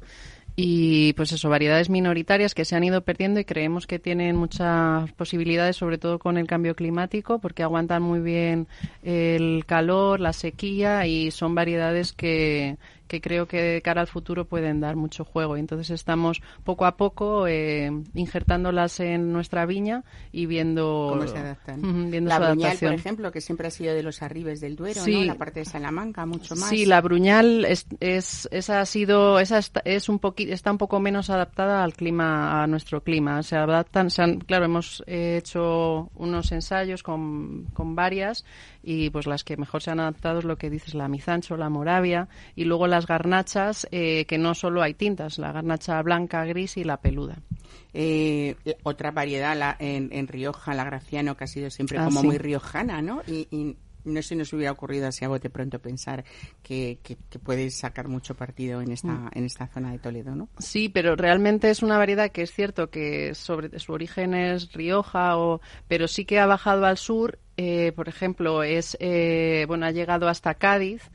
[0.55, 5.11] y pues eso, variedades minoritarias que se han ido perdiendo y creemos que tienen muchas
[5.13, 8.67] posibilidades, sobre todo con el cambio climático, porque aguantan muy bien
[9.03, 14.45] el calor, la sequía y son variedades que, que creo que de cara al futuro
[14.45, 15.57] pueden dar mucho juego.
[15.57, 21.37] Y entonces estamos poco a poco eh, injertándolas en nuestra viña y viendo cómo se
[21.37, 21.85] adaptan.
[21.85, 22.91] Uh, viendo la su bruñal, adaptación.
[22.91, 25.21] por ejemplo, que siempre ha sido de los arribes del Duero, sí.
[25.21, 25.25] ¿no?
[25.25, 26.69] La parte de Salamanca, mucho más.
[26.69, 30.77] Sí, la bruñal es, es esa ha sido esa está, es un poquito está un
[30.77, 33.43] poco menos adaptada al clima a nuestro clima.
[33.43, 38.45] Se adaptan, se han, claro, hemos hecho unos ensayos con, con varias
[38.85, 41.69] y pues las que mejor se han adaptado es lo que dices la Mizancho, la
[41.69, 46.77] Moravia y luego las garnachas eh, que no solo hay tintas, la garnacha blanca, gris
[46.77, 47.37] y la peluda.
[47.93, 52.21] Eh, otra variedad la, en, en, Rioja, la Graciano, que ha sido siempre ah, como
[52.21, 52.27] sí.
[52.27, 53.21] muy riojana, ¿no?
[53.25, 56.23] Y, y, no se nos hubiera ocurrido así a bote pronto pensar
[56.63, 59.29] que, que, que puedes sacar mucho partido en esta, mm.
[59.33, 60.47] en esta zona de Toledo, ¿no?
[60.59, 65.37] Sí, pero realmente es una variedad que es cierto que sobre su origen es Rioja,
[65.37, 67.39] o, pero sí que ha bajado al sur.
[67.57, 71.09] Eh, por ejemplo, es eh, bueno ha llegado hasta Cádiz.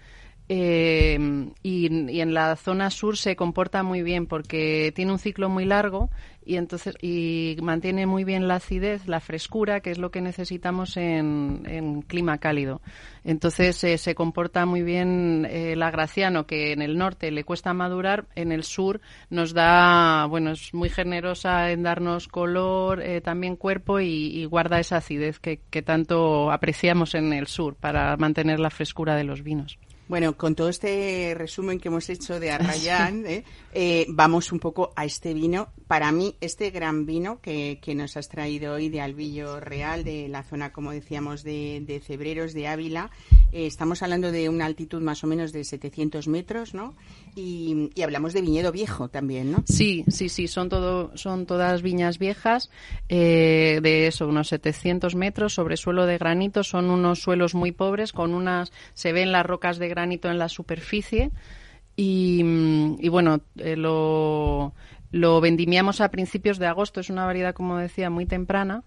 [0.53, 1.17] Eh,
[1.63, 5.65] y, y, en la zona sur se comporta muy bien porque tiene un ciclo muy
[5.65, 6.11] largo
[6.51, 10.97] y entonces y mantiene muy bien la acidez, la frescura, que es lo que necesitamos
[10.97, 12.81] en, clima cálido.
[13.23, 17.73] Entonces eh, se comporta muy bien eh, la Graciano, que en el norte le cuesta
[17.73, 23.55] madurar, en el sur nos da, bueno, es muy generosa en darnos color, eh, también
[23.55, 29.15] cuerpo y, guarda esa acidez que tanto apreciamos en el sur para mantener la frescura
[29.15, 29.79] de los vinos.
[30.11, 33.45] Bueno, con todo este resumen que hemos hecho de Arrayán, ¿eh?
[33.73, 35.69] Eh, vamos un poco a este vino.
[35.87, 40.27] Para mí, este gran vino que, que, nos has traído hoy de Albillo Real, de
[40.27, 43.13] la zona, como decíamos, de, de Cebreros, de Ávila,
[43.53, 46.95] eh, estamos hablando de una altitud más o menos de 700 metros, ¿no?
[47.35, 49.65] Y, hablamos de viñedo viejo también, ¿no?
[49.67, 52.71] Sí, sí, sí, son, todo, son todas viñas viejas,
[53.09, 58.13] eh, de eso, unos 700 metros sobre suelo de granito, son unos suelos muy pobres,
[58.13, 61.31] con unas, se ven las rocas de granito en la superficie,
[61.97, 62.41] y,
[62.99, 64.73] y bueno, eh, lo,
[65.11, 68.85] lo vendimiamos a principios de agosto, es una variedad, como decía, muy temprana,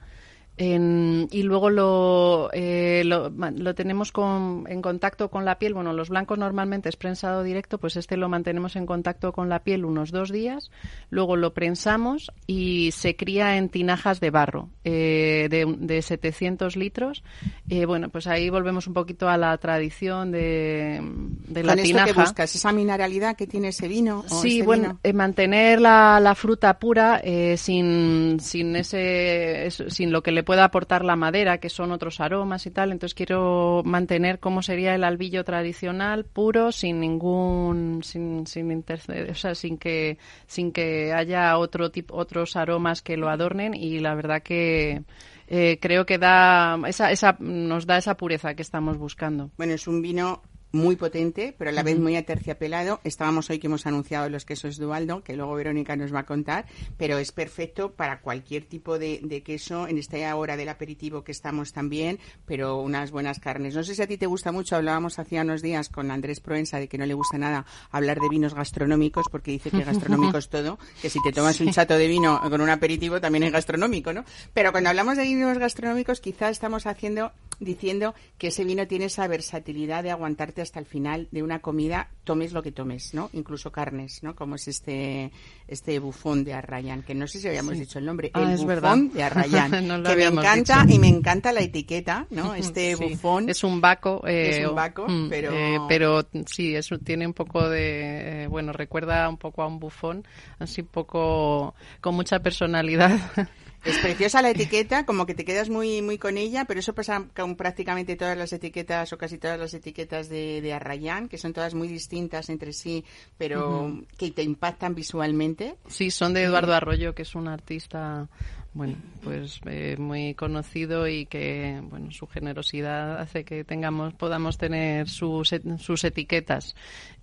[0.57, 5.73] en, y luego lo, eh, lo, lo, tenemos con, en contacto con la piel.
[5.73, 9.63] Bueno, los blancos normalmente es prensado directo, pues este lo mantenemos en contacto con la
[9.63, 10.69] piel unos dos días.
[11.09, 17.23] Luego lo prensamos y se cría en tinajas de barro eh, de, de, 700 litros.
[17.67, 21.01] Eh, bueno, pues ahí volvemos un poquito a la tradición de,
[21.47, 22.05] de la ¿Con tinaja.
[22.09, 22.55] Esto que buscas?
[22.55, 24.23] ¿Esa mineralidad que tiene ese vino?
[24.27, 25.17] sí, este bueno, vino?
[25.17, 27.21] mantener la, la, fruta pura
[27.57, 32.65] sin, sin, ese, sin lo que le pueda aportar la madera, que son otros aromas
[32.65, 32.91] y tal.
[32.91, 39.55] Entonces quiero mantener cómo sería el albillo tradicional, puro, sin ningún, sin, sin o sea,
[39.55, 43.73] sin que, sin que haya otro tipo, otros aromas que lo adornen.
[43.73, 45.03] Y la verdad que
[45.47, 49.51] eh, creo que da esa, esa, nos da esa pureza que estamos buscando.
[49.57, 50.41] Bueno, es un vino
[50.73, 52.99] muy potente, pero a la vez muy aterciapelado.
[53.03, 56.65] Estábamos hoy que hemos anunciado los quesos Dualdo, que luego Verónica nos va a contar,
[56.97, 61.73] pero es perfecto para cualquier tipo de, queso en esta hora del aperitivo que estamos
[61.73, 63.75] también, pero unas buenas carnes.
[63.75, 66.79] No sé si a ti te gusta mucho, hablábamos hace unos días con Andrés Proensa
[66.79, 70.49] de que no le gusta nada hablar de vinos gastronómicos, porque dice que gastronómico es
[70.49, 74.11] todo, que si te tomas un chato de vino con un aperitivo también es gastronómico,
[74.11, 74.25] ¿no?
[74.55, 79.27] Pero cuando hablamos de vinos gastronómicos, quizás estamos haciendo, diciendo que ese vino tiene esa
[79.27, 83.29] versatilidad de aguantarte hasta el final de una comida, tomes lo que tomes, ¿no?
[83.33, 84.35] Incluso carnes, ¿no?
[84.35, 85.31] Como es este
[85.67, 89.11] este bufón de Arrayán, que no sé si habíamos dicho el nombre, ah, el bufón
[89.11, 89.71] de Arrayán,
[90.03, 92.55] que me encanta y me encanta la etiqueta, ¿no?
[92.63, 96.97] Este bufón es un baco, eh, es un baco, mm, pero eh, pero sí, eso
[96.97, 100.25] tiene un poco de, eh, bueno, recuerda un poco a un bufón,
[100.59, 103.19] así un poco con mucha personalidad.
[103.85, 107.25] Es preciosa la etiqueta, como que te quedas muy muy con ella, pero eso pasa
[107.35, 111.53] con prácticamente todas las etiquetas o casi todas las etiquetas de, de Arrayán, que son
[111.53, 113.03] todas muy distintas entre sí,
[113.37, 115.75] pero que te impactan visualmente.
[115.87, 118.29] Sí, son de Eduardo Arroyo, que es un artista
[118.73, 125.07] bueno, pues eh, muy conocido y que, bueno, su generosidad hace que tengamos, podamos tener
[125.07, 126.75] sus, sus etiquetas.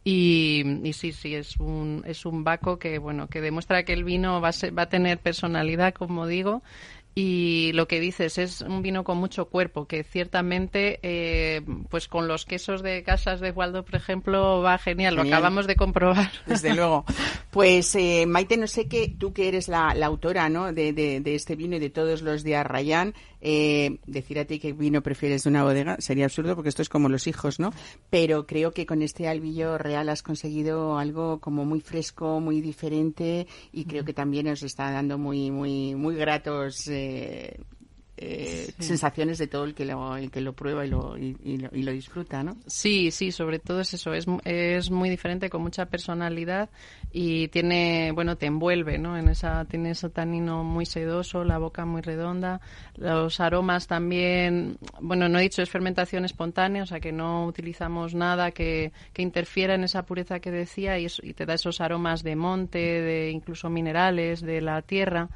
[0.05, 4.05] Y, y, sí, sí, es un, es un baco que, bueno, que demuestra que el
[4.05, 6.63] vino va a, va a tener personalidad, como digo,
[7.15, 12.29] y lo que dices es un vino con mucho cuerpo que ciertamente eh, pues con
[12.29, 16.31] los quesos de casas de Waldo por ejemplo va genial, lo acabamos de comprobar.
[16.47, 17.05] Desde luego.
[17.51, 20.73] Pues eh, Maite no sé que tú que eres la, autora ¿no?
[20.73, 24.73] de, de, este vino y de todos los de Arrayán eh, decir a ti qué
[24.73, 27.73] vino prefieres de una bodega sería absurdo porque esto es como los hijos, ¿no?
[28.11, 33.47] Pero creo que con este albillo real has conseguido algo como muy fresco, muy diferente
[33.73, 37.59] y creo que también os está dando muy, muy, muy gratos eh,
[38.23, 41.91] eh, sensaciones de todo el que lo, el que lo prueba y lo, y, lo,
[41.91, 42.55] disfruta, ¿no?
[42.67, 46.69] Sí, sí, sobre todo es eso, es, es muy diferente, con mucha personalidad
[47.13, 49.17] y tiene, bueno, te envuelve, ¿no?
[49.17, 52.61] En esa, tiene ese tanino muy sedoso, la boca muy redonda,
[52.97, 58.15] los aromas también, bueno, no he dicho, es fermentación espontánea, o sea que no utilizamos
[58.15, 62.23] nada que, que interfiera en esa pureza que decía y, y te da esos aromas
[62.23, 65.31] de monte, de incluso minerales, de la tierra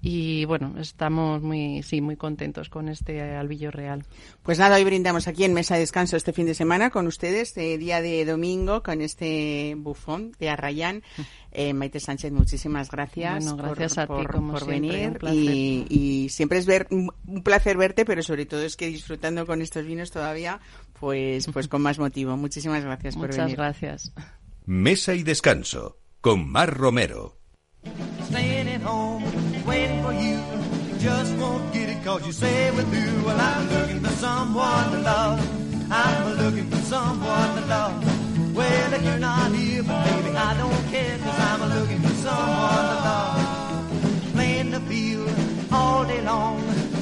[0.00, 4.04] y bueno, estamos muy, sí, muy contentos con este albillo real.
[4.42, 7.54] Pues nada, hoy brindamos aquí en Mesa de Descanso este fin de semana con ustedes,
[7.54, 11.02] de día de domingo, con este bufón de Arrayán.
[11.50, 16.58] Eh, Maite Sánchez, muchísimas gracias, bueno, gracias por, a ti, por venir y, y, siempre
[16.58, 20.60] es ver un placer verte, pero sobre todo es que disfrutando con estos vinos todavía,
[21.00, 22.36] pues, pues con más motivo.
[22.36, 23.42] Muchísimas gracias por venir.
[23.42, 24.12] Muchas gracias.
[24.66, 27.38] Mesa y Descanso con Mar Romero.
[29.68, 30.40] Waiting for you.
[30.98, 32.84] Just won't get it cause you say we're.
[33.26, 35.38] Well, I'm looking for someone to love.
[35.92, 38.56] I'm looking for someone to love.
[38.56, 42.84] Well, if you're not here, but baby, I don't care cause I'm looking for someone
[42.92, 44.32] to love.
[44.34, 45.30] Playing the field
[45.70, 46.56] all day long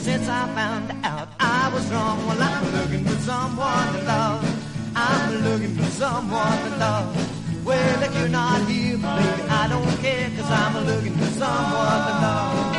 [0.07, 2.19] since I found out I was wrong.
[2.27, 4.43] Well, I'm looking for someone to love.
[4.97, 7.26] I'm looking for someone to love.
[7.67, 12.15] Well, if you're not here, baby, I don't care, cause I'm looking for someone to
[12.23, 12.76] love.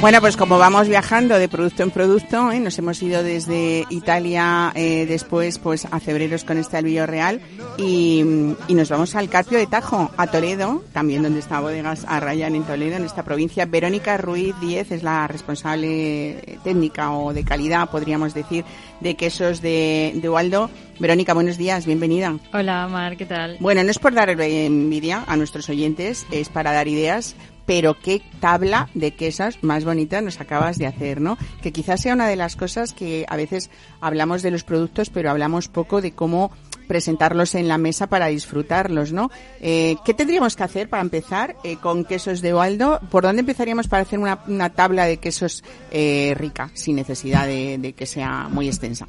[0.00, 2.60] Bueno, pues como vamos viajando de producto en producto, ¿eh?
[2.60, 7.40] nos hemos ido desde Italia eh, después pues a Febreros con este albillo real
[7.76, 8.22] y,
[8.68, 12.96] nos vamos al Carpio de Tajo, a Toledo, también donde está Bodegas Arrayan en Toledo,
[12.96, 13.66] en esta provincia.
[13.66, 18.64] Verónica Ruiz Díez es la responsable técnica o de calidad, podríamos decir,
[19.00, 20.70] de quesos de, de Waldo.
[21.00, 22.36] Verónica, buenos días, bienvenida.
[22.52, 23.56] Hola, Mar, ¿qué tal?
[23.58, 27.34] Bueno, no es por dar envidia a nuestros oyentes, es para dar ideas
[27.68, 31.36] pero qué tabla de quesos más bonita nos acabas de hacer, ¿no?
[31.60, 35.30] Que quizás sea una de las cosas que a veces hablamos de los productos, pero
[35.30, 36.50] hablamos poco de cómo
[36.86, 39.30] presentarlos en la mesa para disfrutarlos, ¿no?
[39.60, 43.00] Eh, ¿Qué tendríamos que hacer para empezar eh, con quesos de Waldo?
[43.10, 47.92] ¿Por dónde empezaríamos para hacer una, tabla de quesos eh, rica, sin necesidad de, de
[47.92, 49.06] que sea muy extensa?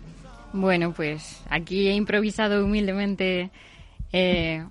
[0.52, 3.52] Bueno, pues aquí he improvisado humildemente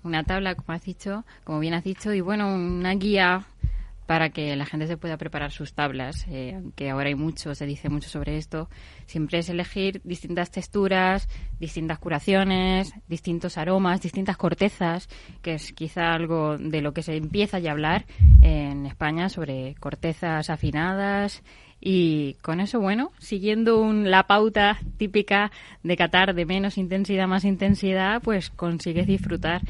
[0.02, 3.46] una tabla, como has dicho, como bien has dicho, y bueno, una guía
[4.08, 7.66] para que la gente se pueda preparar sus tablas, eh, aunque ahora hay mucho, se
[7.66, 8.70] dice mucho sobre esto,
[9.04, 11.28] siempre es elegir distintas texturas,
[11.60, 15.10] distintas curaciones, distintos aromas, distintas cortezas,
[15.42, 18.06] que es quizá algo de lo que se empieza ya a hablar
[18.40, 21.42] en España sobre cortezas afinadas
[21.78, 25.52] y con eso, bueno, siguiendo la pauta típica
[25.82, 29.60] de Qatar de menos intensidad, más intensidad, pues consigues disfrutar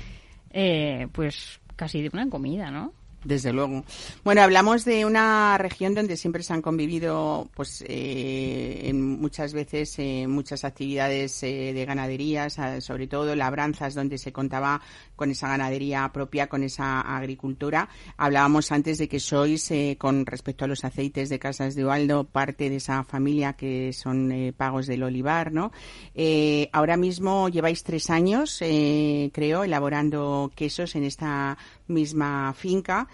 [0.53, 2.93] eh, pues casi de una comida, ¿no?
[3.24, 3.84] Desde luego.
[4.22, 9.98] Bueno, hablamos de una región donde siempre se han convivido, pues, eh, en muchas veces
[9.98, 14.80] eh, muchas actividades eh, de ganadería, sobre todo labranzas, donde se contaba
[15.18, 17.88] con esa ganadería propia, con esa agricultura.
[18.16, 22.24] Hablábamos antes de que sois, eh, con respecto a los aceites de Casas de Ubaldo,
[22.24, 25.72] parte de esa familia que son eh, pagos del olivar, ¿no?
[26.14, 31.58] Eh, ahora mismo lleváis tres años, creo, elaborando quesos en esta
[31.88, 33.08] misma finca,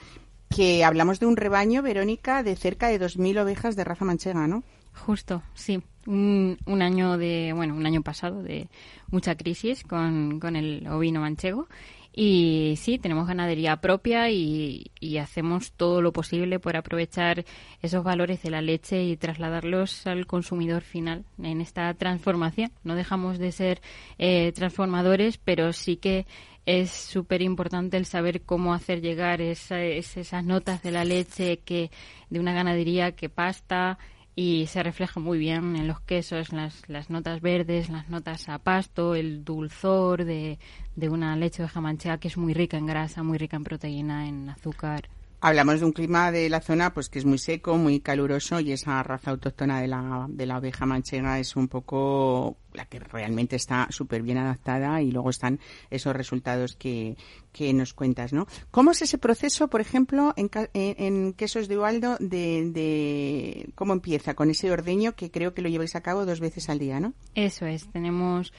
[0.54, 4.62] que hablamos de un rebaño, Verónica, de cerca de 2.000 ovejas de raza manchega, ¿no?
[4.92, 5.82] Justo, sí.
[6.06, 8.68] Un, un, año de, bueno, un año pasado de
[9.10, 11.68] mucha crisis con, con el ovino manchego.
[12.16, 17.44] Y sí, tenemos ganadería propia y, hacemos todo lo posible por aprovechar
[17.82, 22.70] esos valores de la leche y trasladarlos al consumidor final en esta transformación.
[22.84, 23.80] No dejamos de ser
[24.18, 26.26] eh, transformadores, pero sí que
[26.66, 31.90] es súper importante el saber cómo hacer llegar esa, esas notas de la leche que
[32.30, 33.98] de una ganadería que pasta
[34.36, 38.58] y se refleja muy bien en los quesos, las, las notas verdes, las notas a
[38.58, 40.58] pasto, el dulzor de,
[40.96, 44.28] de una leche de jamanchea que es muy rica en grasa, muy rica en proteína,
[44.28, 45.08] en azúcar.
[45.46, 48.72] Hablamos de un clima de la zona pues que es muy seco, muy caluroso y
[48.72, 53.56] esa raza autóctona de la, de la oveja manchega es un poco la que realmente
[53.56, 57.16] está súper bien adaptada y luego están esos resultados que,
[57.52, 58.46] que nos cuentas, ¿no?
[58.70, 64.34] ¿Cómo es ese proceso, por ejemplo, en, en, quesos de Ubaldo, de, de, cómo empieza
[64.34, 67.14] con ese ordeño que creo que lo lleváis a cabo dos veces al día, ¿no?
[67.34, 68.52] Eso es, tenemos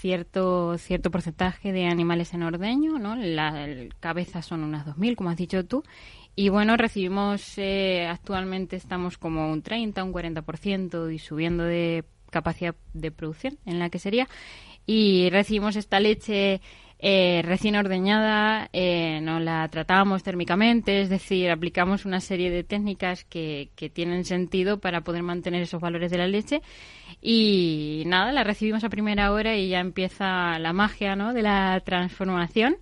[0.00, 3.14] cierto cierto porcentaje de animales en ordeño, ¿no?
[3.16, 3.66] La,
[4.00, 5.82] cabeza son unas 2.000, como has dicho tú,
[6.36, 12.74] y bueno, recibimos, eh, actualmente estamos como un 30, un 40% y subiendo de capacidad
[12.94, 14.28] de producción en la que sería.
[14.86, 16.60] Y recibimos esta leche
[17.02, 23.24] eh, recién ordeñada, eh, no la tratamos térmicamente, es decir, aplicamos una serie de técnicas
[23.24, 26.60] que, que tienen sentido para poder mantener esos valores de la leche.
[27.22, 31.32] Y nada, la recibimos a primera hora y ya empieza la magia ¿no?
[31.32, 32.76] de la transformación.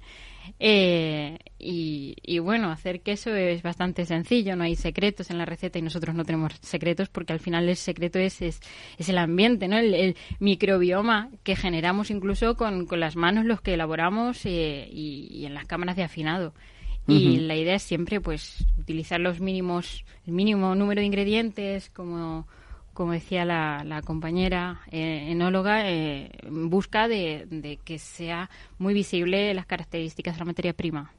[0.58, 5.82] Eh, y, bueno, hacer queso es bastante sencillo, no hay secretos en la receta y
[5.82, 8.60] nosotros no tenemos secretos porque al final el secreto es, es,
[9.08, 9.78] el ambiente, ¿no?
[9.78, 15.54] El, microbioma que generamos incluso con, con, las manos los que elaboramos eh, y, en
[15.54, 16.54] las cámaras de afinado.
[17.06, 22.46] Y la idea es siempre pues utilizar los mínimos, el mínimo número de ingredientes como
[22.98, 29.66] como decía la, compañera eh, enóloga, eh, en busca de, que sea muy visible las
[29.66, 31.12] características de la materia prima.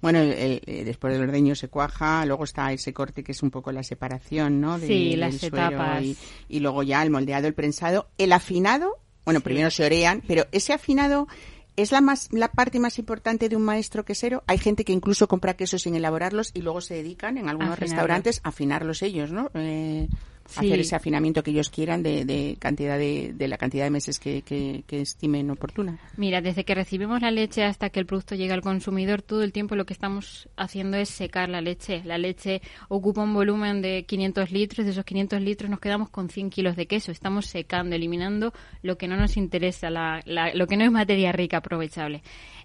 [0.00, 3.84] Bueno, después del ordeño se cuaja, luego está ese corte que es un poco la
[3.84, 4.80] separación, ¿no?
[4.80, 6.02] De, sí, las etapas.
[6.48, 8.08] Y, luego ya el moldeado, el prensado.
[8.18, 11.28] El afinado, bueno, primero se orean, pero ese afinado
[11.76, 14.42] es la más la parte más importante de un maestro quesero.
[14.48, 18.40] Hay gente que incluso compra quesos sin elaborarlos y luego se dedican en algunos restaurantes
[18.42, 19.52] a afinarlos ellos, ¿no?
[19.54, 20.08] Eh,
[20.46, 25.50] hacer ese afinamiento que ellos quieran de, cantidad de, la cantidad de meses que, estimen
[25.50, 25.98] oportuna.
[26.16, 29.52] Mira, desde que recibimos la leche hasta que el producto llega al consumidor, todo el
[29.52, 32.02] tiempo lo que estamos haciendo es secar la leche.
[32.04, 36.28] La leche ocupa un volumen de 500 litros, de esos 500 litros nos quedamos con
[36.28, 37.12] 100 kilos de queso.
[37.12, 42.22] Estamos secando, eliminando lo que no nos interesa, lo que no es materia rica aprovechable.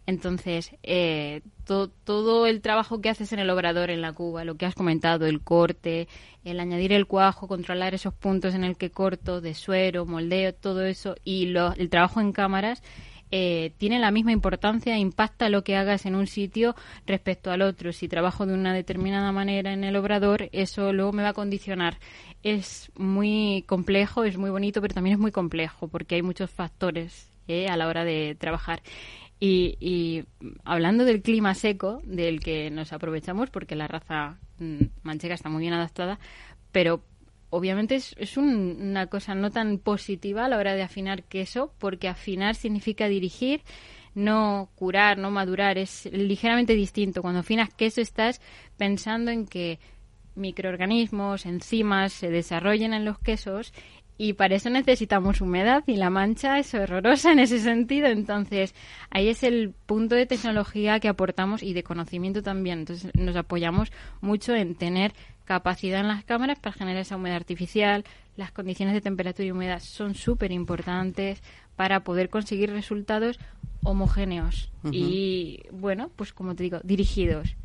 [0.07, 4.65] Entonces, eh, todo el trabajo que haces en el obrador, en la cuba, lo que
[4.65, 6.07] has comentado, el corte,
[6.43, 10.83] el añadir el cuajo, controlar esos puntos en el que corto, de suero, moldeo, todo
[10.83, 12.81] eso, y el trabajo en cámaras,
[13.33, 16.75] eh, tiene la misma importancia, impacta lo que hagas en un sitio
[17.05, 17.93] respecto al otro.
[17.93, 21.97] Si trabajo de una determinada manera en el obrador, eso luego me va a condicionar.
[22.43, 27.31] Es muy complejo, es muy bonito, pero también es muy complejo porque hay muchos factores
[27.47, 28.81] eh, a la hora de trabajar.
[29.43, 30.23] Y,
[30.63, 35.61] hablando del clima seco, del que nos aprovechamos, porque la raza mm, manchega está muy
[35.61, 36.19] bien adaptada,
[36.71, 37.03] pero
[37.49, 42.53] obviamente es, una cosa no tan positiva a la hora de afinar queso, porque afinar
[42.53, 43.63] significa dirigir,
[44.13, 47.23] no curar, no madurar, es ligeramente distinto.
[47.23, 48.41] Cuando afinas queso estás
[48.77, 49.79] pensando en que
[50.35, 53.73] microorganismos, enzimas se desarrollen en los quesos
[54.21, 58.05] y para eso necesitamos humedad y la mancha es horrorosa en ese sentido.
[58.05, 58.75] Entonces,
[59.09, 62.81] ahí es el punto de tecnología que aportamos y de conocimiento también.
[62.81, 63.91] Entonces, nos apoyamos
[64.21, 65.13] mucho en tener
[65.45, 68.05] capacidad en las cámaras para generar esa humedad artificial.
[68.37, 71.41] Las condiciones de temperatura y humedad son súper importantes
[71.75, 73.39] para poder conseguir resultados
[73.81, 77.55] homogéneos y, bueno, pues como te digo, dirigidos.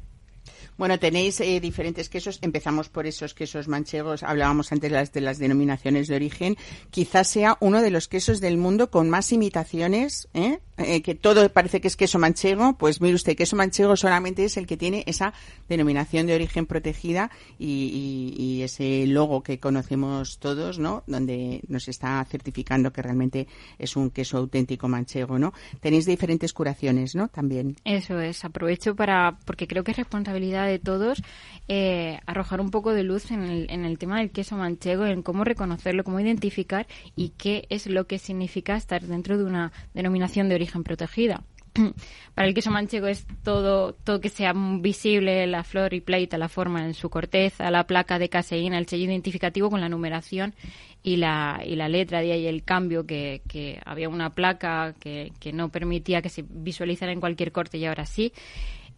[0.76, 2.38] Bueno, tenéis eh, diferentes quesos.
[2.42, 4.22] Empezamos por esos quesos manchegos.
[4.22, 6.56] Hablábamos antes de las, de las denominaciones de origen.
[6.90, 10.60] Quizás sea uno de los quesos del mundo con más imitaciones ¿eh?
[10.78, 14.58] Eh, que todo parece que es queso manchego, pues mire usted, queso manchego solamente es
[14.58, 15.32] el que tiene esa
[15.70, 21.02] denominación de origen protegida y, y, ese logo que conocemos todos, ¿no?
[21.06, 23.46] Donde nos está certificando que realmente
[23.78, 25.54] es un queso auténtico manchego, ¿no?
[25.80, 27.28] Tenéis diferentes curaciones, ¿no?
[27.28, 27.76] También.
[27.84, 28.44] Eso es.
[28.44, 31.22] Aprovecho para, porque creo que es responsabilidad de todos
[31.68, 35.22] eh, arrojar un poco de luz en el, en el tema del queso manchego, en
[35.22, 40.48] cómo reconocerlo, cómo identificar y qué es lo que significa estar dentro de una denominación
[40.48, 41.42] de origen protegida.
[42.34, 46.48] Para el queso manchego es todo, todo que sea visible, la flor y pleita, la
[46.48, 50.54] forma en su corteza, la placa de caseína, el sello identificativo con la numeración
[51.02, 55.32] y la, y la letra, de ahí el cambio, que, que había una placa que,
[55.38, 58.32] que no permitía que se visualizara en cualquier corte y ahora sí.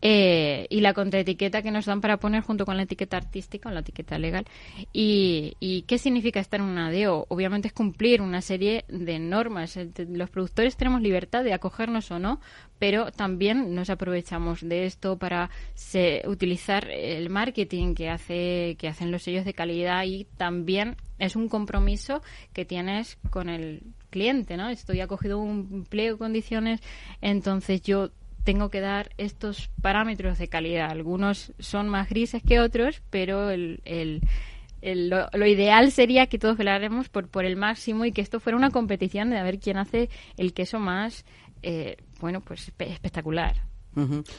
[0.01, 3.73] Eh, y la contraetiqueta que nos dan para poner junto con la etiqueta artística o
[3.73, 4.45] la etiqueta legal.
[4.93, 7.27] ¿Y, y qué significa estar en una DEO?
[7.29, 9.79] Obviamente es cumplir una serie de normas.
[10.09, 12.41] Los productores tenemos libertad de acogernos o no,
[12.79, 15.51] pero también nos aprovechamos de esto para
[16.27, 21.49] utilizar el marketing que hace que hacen los sellos de calidad y también es un
[21.49, 22.23] compromiso
[22.53, 24.69] que tienes con el cliente, ¿no?
[24.69, 26.81] Estoy acogido un empleo condiciones,
[27.21, 28.11] entonces yo
[28.49, 30.91] tengo que dar estos parámetros de calidad.
[30.91, 37.11] Algunos son más grises que otros, pero el, el, lo, ideal sería que todos veláramos
[37.11, 40.55] por, por el máximo y que esto fuera una competición de ver quién hace el
[40.55, 41.27] queso más,
[41.63, 43.69] eh, bueno, pues espectacular.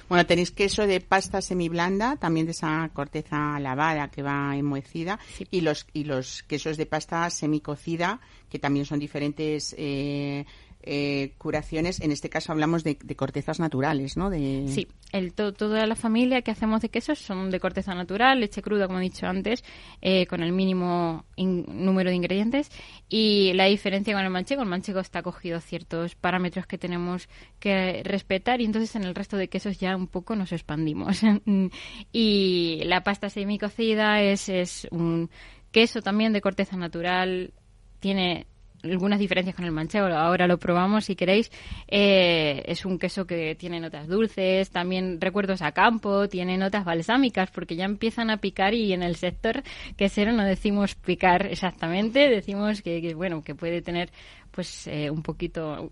[0.07, 5.19] Bueno, tenéis queso de pasta semiblanda, también de esa corteza lavada que va enmohecida,
[5.51, 10.45] y los y los quesos de pasta semicocida, que también son diferentes eh,
[10.81, 14.29] eh, curaciones, en este caso hablamos de, cortezas naturales, ¿no?
[14.29, 14.65] De...
[14.69, 18.87] Sí, el, toda la familia que hacemos de quesos son de corteza natural, leche cruda,
[18.87, 19.63] como he dicho antes,
[20.01, 22.71] eh, con el mínimo número de ingredientes.
[23.09, 27.27] Y la diferencia con el manchego, el manchego está cogido ciertos parámetros que tenemos
[27.59, 31.21] que respetar y entonces en el resto de quesos ya un poco nos expandimos.
[32.13, 35.29] y la pasta semicocida es, es un
[35.71, 37.53] queso también de corteza natural,
[37.99, 38.47] tiene
[38.83, 41.51] algunas diferencias con el manchego, ahora lo probamos si queréis.
[41.87, 47.51] Eh, es un queso que tiene notas dulces, también recuerdos a campo, tiene notas balsámicas,
[47.51, 49.63] porque ya empiezan a picar y en el sector
[49.97, 54.09] quesero no decimos picar exactamente, decimos que, bueno, que puede tener
[54.51, 55.91] pues eh, un poquito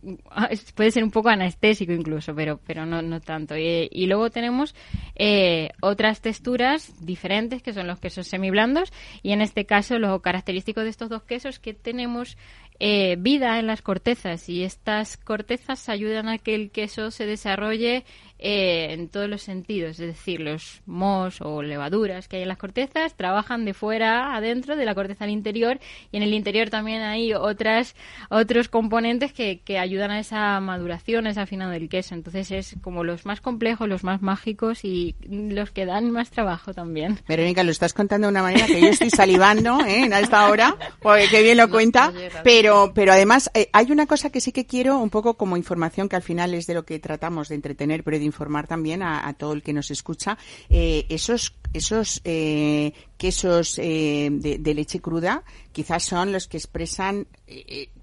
[0.75, 3.55] puede ser un poco anestésico incluso pero pero no no tanto.
[3.57, 4.75] Y, luego tenemos
[5.15, 8.91] eh, otras texturas diferentes que son los quesos semiblandos
[9.21, 12.37] y en este caso lo característico de estos dos quesos que tenemos
[12.79, 18.05] eh, vida en las cortezas y estas cortezas ayudan a que el queso se desarrolle
[18.39, 22.57] eh, en todos los sentidos, es decir, los mos o levaduras que hay en las
[22.57, 25.79] cortezas trabajan de fuera adentro de la corteza al interior
[26.11, 27.95] y en el interior también hay otras
[28.29, 32.13] otros componentes que, que ayudan a esa maduración, a esa afinado del queso.
[32.13, 36.73] Entonces es como los más complejos, los más mágicos y los que dan más trabajo
[36.73, 37.19] también.
[37.27, 40.09] Verónica, lo estás contando de una manera que yo estoy salivando ¿eh?
[40.11, 42.11] a esta hora, porque qué bien lo cuenta,
[42.43, 46.09] pero pero además eh, hay una cosa que sí que quiero un poco como información
[46.09, 49.33] que al final es de lo que tratamos de entretener, pero de informar también a,
[49.33, 50.37] todo el que nos escucha,
[50.69, 57.27] eh, esos esos eh, quesos eh, de, leche cruda quizás son los que expresan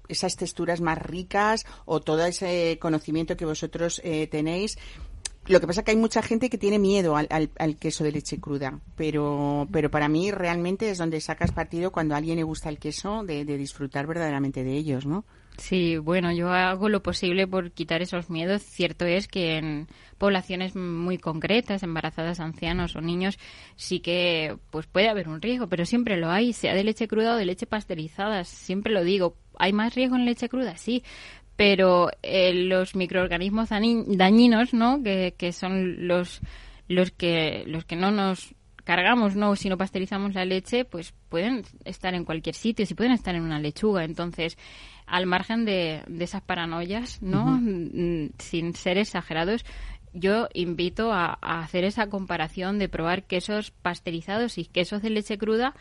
[0.07, 4.77] esas texturas más ricas o todo ese conocimiento que vosotros tenéis.
[5.47, 8.11] Lo que pasa es que hay mucha gente que tiene miedo al, al, queso de
[8.11, 12.43] leche cruda, pero, pero para mí realmente es donde sacas partido cuando a alguien le
[12.43, 15.23] gusta el queso de, de disfrutar verdaderamente de ellos, ¿no?
[15.57, 18.61] Sí, bueno, yo hago lo posible por quitar esos miedos.
[18.61, 19.87] Cierto es que en
[20.17, 23.39] poblaciones muy concretas, embarazadas, ancianos o niños,
[23.75, 27.35] sí que pues puede haber un riesgo, pero siempre lo hay, sea de leche cruda
[27.35, 28.43] o de leche pasteurizada.
[28.43, 29.37] Siempre lo digo.
[29.57, 30.77] ¿Hay más riesgo en leche cruda?
[30.77, 31.03] Sí,
[31.55, 35.01] pero eh, los microorganismos dañinos, ¿no?
[35.03, 36.41] Que, que son los
[36.87, 38.53] los que los que no nos
[38.85, 43.13] cargamos, no, si no pasteurizamos la leche, pues pueden estar en cualquier sitio, si pueden
[43.13, 44.05] estar en una lechuga.
[44.05, 44.57] Entonces,
[45.05, 47.45] al margen de, de esas paranoias, ¿no?
[47.45, 49.65] Mm, sin ser exagerados,
[50.13, 55.37] yo invito a, a, hacer esa comparación de probar quesos pasteurizados y quesos de leche
[55.37, 55.75] cruda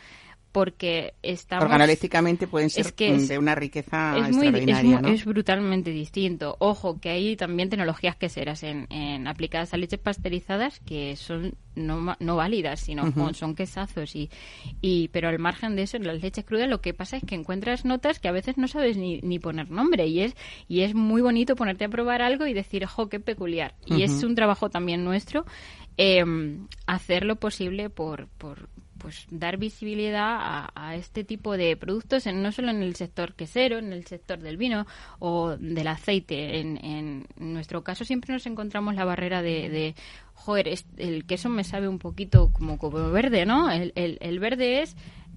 [0.55, 1.65] porque estamos...
[1.65, 6.55] Organolépticamente pueden ser de una riqueza es extraordinaria, es, es, brutalmente distinto.
[6.61, 12.15] Ojo, que hay también tecnologías queseras en, en aplicadas a leches pasteurizadas que son no,
[12.21, 14.15] no válidas, sino son quesazos.
[14.15, 14.31] Y,
[14.81, 17.35] y, pero al margen de eso, en las leches crudas lo que pasa es que
[17.35, 20.07] encuentras notas que a veces no sabes ni, ni poner nombre.
[20.07, 20.37] Y es,
[20.69, 23.75] y es muy bonito ponerte a probar algo y decir, ojo, qué peculiar.
[23.87, 25.47] Y es un trabajo también nuestro
[25.97, 26.25] eh,
[26.87, 28.69] hacer lo posible por, por
[29.05, 33.35] pues dar visibilidad a, a, este tipo de productos, en, no solo en el sector
[33.35, 34.87] quesero, en el sector del vino
[35.19, 36.59] o del aceite.
[36.59, 39.95] En, en nuestro caso siempre nos encontramos la barrera de, de
[40.33, 43.71] joder, el queso me sabe un poquito como, como verde, ¿no?
[43.71, 44.97] El, el, el verde es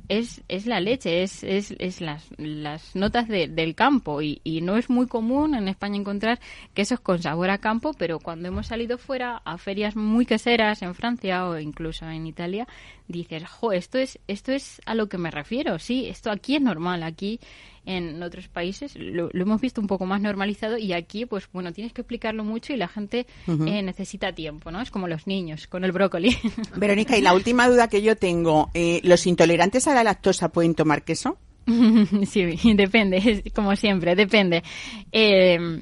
[0.10, 4.22] es, es la leche, es, es, es las, las notas de, del campo.
[4.22, 6.40] Y, y, no es muy común en España encontrar
[6.74, 10.96] quesos con sabor a campo, pero cuando hemos salido fuera a ferias muy queseras en
[10.96, 12.68] Francia o incluso en Italia,
[13.08, 16.62] dices, jo, esto es, esto es a lo que me refiero, sí, esto aquí es
[16.62, 17.40] normal, aquí
[17.88, 21.72] en otros países lo, lo, hemos visto un poco más normalizado y aquí, pues bueno,
[21.72, 23.72] tienes que explicarlo mucho y la gente uh -huh.
[23.72, 24.82] eh, necesita tiempo, ¿no?
[24.82, 26.36] Es como los niños con el brócoli.
[26.76, 30.76] Verónica, y la última duda que yo tengo, eh, ¿los intolerantes a la lactosa pueden
[30.76, 31.38] tomar queso?
[32.28, 34.64] sí, depende, como siempre, depende.
[35.12, 35.82] Eh,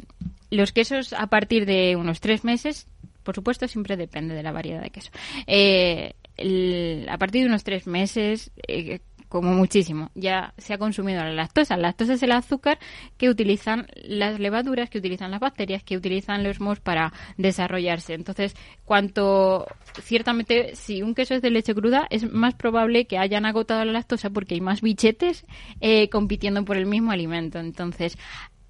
[0.51, 2.87] los quesos a partir de unos tres meses,
[3.23, 5.09] por supuesto, siempre depende de la variedad de queso.
[5.47, 8.99] Eh, el, a partir de unos tres meses, eh,
[9.30, 10.11] como muchísimo.
[10.15, 11.76] Ya se ha consumido la lactosa.
[11.76, 12.80] La lactosa es el azúcar
[13.17, 18.13] que utilizan las levaduras, que utilizan las bacterias, que utilizan los mohos para desarrollarse.
[18.13, 19.65] Entonces, cuanto
[20.01, 23.93] ciertamente, si un queso es de leche cruda, es más probable que hayan agotado la
[23.93, 25.45] lactosa porque hay más bichetes
[25.82, 27.59] eh, compitiendo por el mismo alimento.
[27.59, 28.17] Entonces,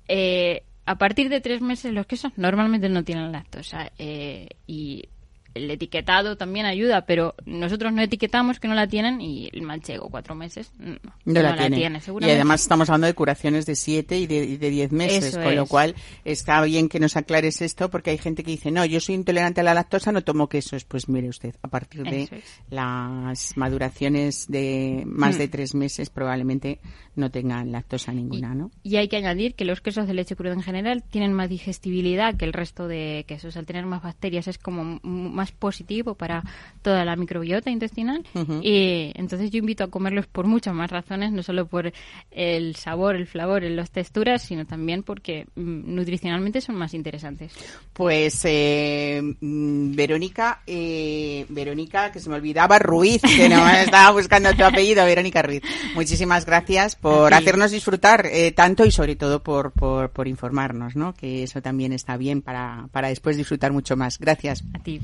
[0.08, 5.10] eh, a partir de tres meses los quesos normalmente no tienen lactosa eh, y
[5.56, 10.10] el etiquetado también ayuda, pero nosotros no etiquetamos que no la tienen y el manchego,
[10.10, 11.78] cuatro meses, no, no, no la, la, tiene.
[11.78, 12.01] tiene.
[12.28, 15.39] y además estamos hablando de curaciones de siete y de, y de diez meses, Eso
[15.39, 15.56] con es.
[15.56, 15.95] lo cual
[16.26, 19.62] está bien que nos aclares esto porque hay gente que dice, no, yo soy intolerante
[19.62, 20.84] a la lactosa, no tomo quesos.
[20.84, 22.30] Pues mire usted, a partir de es.
[22.70, 25.38] las maduraciones de más Mm.
[25.39, 26.80] de tres meses probablemente
[27.16, 28.72] no tengan lactosa ninguna, ¿no?
[28.84, 32.36] Y hay que añadir que los quesos de leche cruda en general tienen más digestibilidad
[32.36, 33.57] que el resto de quesos.
[33.57, 36.43] Al tener más bacterias es como más positivo para
[36.82, 38.26] toda la microbiota intestinal.
[38.61, 41.91] Y entonces yo invito a comerlos por muchas más razones, no solo por
[42.32, 47.53] el sabor, el flavor, las texturas, sino también porque mm, nutricionalmente son más interesantes.
[47.93, 54.53] Pues eh, mm, Verónica, eh, Verónica, que se me olvidaba, Ruiz, que no estaba buscando
[54.53, 55.61] tu apellido, Verónica Ruiz.
[55.95, 61.14] Muchísimas gracias por hacernos disfrutar eh, tanto y sobre todo por, por, por informarnos, ¿no?
[61.14, 64.18] Que eso también está bien para, para después disfrutar mucho más.
[64.18, 64.64] Gracias.
[64.74, 64.99] A ti.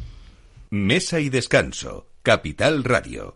[0.72, 2.08] Mesa y descanso.
[2.24, 3.36] Capital Radio.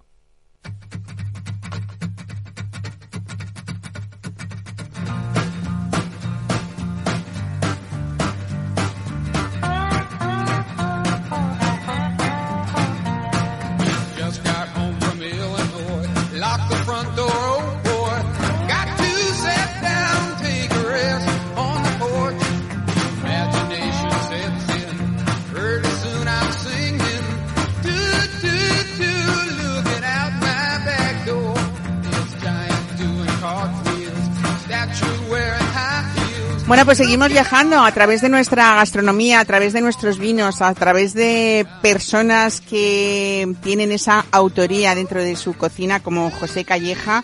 [36.75, 40.73] Bueno, pues seguimos viajando a través de nuestra gastronomía, a través de nuestros vinos, a
[40.73, 47.23] través de personas que tienen esa autoría dentro de su cocina, como José Calleja,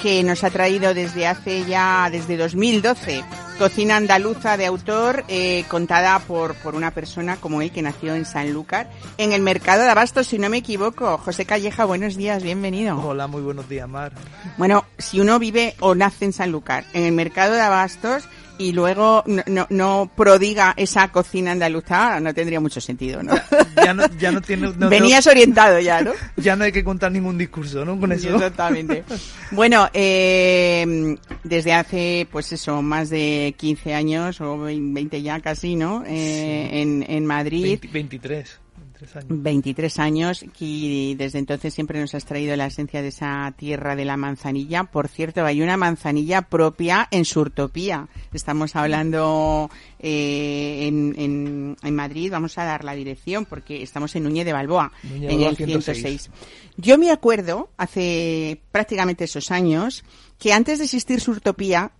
[0.00, 3.24] que nos ha traído desde hace ya, desde 2012,
[3.58, 8.24] cocina andaluza de autor, eh, contada por, por una persona como él que nació en
[8.24, 8.88] Sanlúcar,
[9.18, 11.18] en el mercado de Abastos, si no me equivoco.
[11.18, 13.00] José Calleja, buenos días, bienvenido.
[13.00, 14.12] Hola, muy buenos días, Mar.
[14.58, 18.28] Bueno, si uno vive o nace en Sanlúcar, en el mercado de Abastos,
[18.62, 23.34] y luego no, no, no prodiga esa cocina andaluza, no tendría mucho sentido, ¿no?
[23.76, 24.68] Ya no, ya no tiene...
[24.76, 26.12] Venías orientado ya, ¿no?
[26.36, 27.98] Ya no hay que contar ningún discurso, ¿no?
[27.98, 28.34] Con eso.
[28.34, 29.04] Exactamente.
[29.52, 36.04] Bueno, eh, desde hace, pues eso, más de 15 años, o 20 ya casi, ¿no?
[36.06, 37.62] Eh, en, en Madrid.
[37.62, 38.58] 20 23.
[39.02, 39.42] 23 años.
[39.42, 44.04] 23 años y desde entonces siempre nos has traído la esencia de esa tierra de
[44.04, 44.84] la manzanilla.
[44.84, 48.08] Por cierto, hay una manzanilla propia en Surtopía.
[48.32, 54.24] Estamos hablando eh, en, en, en Madrid, vamos a dar la dirección porque estamos en
[54.24, 56.02] Núñez de Balboa, Núñez en el 106.
[56.02, 56.30] 106.
[56.76, 60.04] Yo me acuerdo, hace prácticamente esos años,
[60.38, 61.92] que antes de existir Surtopía,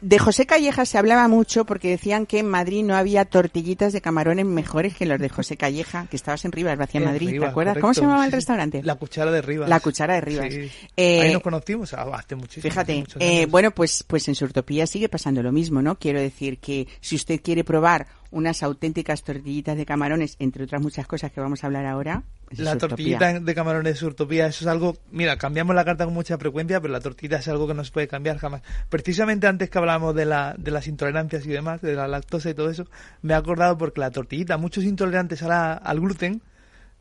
[0.00, 4.00] de José Calleja se hablaba mucho porque decían que en Madrid no había tortillitas de
[4.00, 7.46] camarones mejores que los de José Calleja, que estabas en Rivas, Vacía En Madrid, Rivas,
[7.46, 7.72] ¿te acuerdas?
[7.72, 8.82] correcto, ¿Cómo se llamaba el sí, restaurante?
[8.82, 9.68] La cuchara de Rivas.
[9.68, 10.52] La cuchara de Rivas.
[10.52, 10.70] Sí.
[10.96, 12.62] Eh, Ahí nos conocimos hace muchísimo.
[12.62, 15.98] Fíjate, eh, bueno, pues, pues en Surtopía sigue pasando lo mismo, ¿no?
[15.98, 21.06] Quiero decir que si usted quiere probar unas auténticas tortillitas de camarones, entre otras muchas
[21.06, 22.22] cosas que vamos a hablar ahora,
[22.56, 22.78] La Surtopía.
[23.18, 24.96] tortillita de camarones de Surtopía, eso es algo...
[25.10, 27.92] Mira, cambiamos la carta con mucha frecuencia, pero la tortilla es algo que no se
[27.92, 28.62] puede cambiar jamás.
[28.88, 32.54] Precisamente antes que hablábamos de, la, de las intolerancias y demás, de la lactosa y
[32.54, 32.86] todo eso,
[33.22, 36.40] me he acordado porque la tortillita, muchos intolerantes a la- al gluten,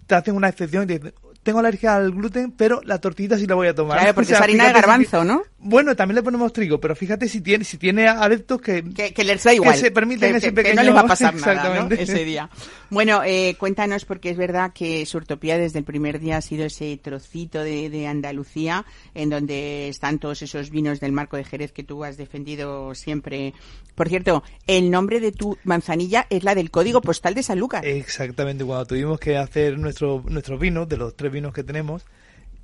[0.05, 3.45] te hacen una excepción y te dicen, tengo alergia al gluten, pero la tortillita sí
[3.47, 3.99] la voy a tomar.
[3.99, 5.43] Claro, porque es harina de garbanzo, ¿no?
[5.59, 8.83] Bueno, también le ponemos trigo, pero fíjate si tiene, si tiene adeptos que...
[8.83, 9.73] Que, les da igual.
[9.73, 10.75] Que se permiten ese pequeño...
[10.75, 11.95] no les va a pasar nada, ¿no?
[11.95, 12.47] ese día.
[12.91, 16.95] Bueno, eh, cuéntanos, porque es verdad que Surtopía desde el primer día ha sido ese
[16.97, 18.85] trocito de, de Andalucía,
[19.15, 23.55] en donde están todos esos vinos del marco de Jerez que tú has defendido siempre.
[23.95, 27.81] Por cierto, el nombre de tu manzanilla es la del código postal de San Lucas.
[27.83, 32.05] Exactamente, cuando tuvimos que hacer nuestro, nuestros vinos, de los tres vinos que tenemos,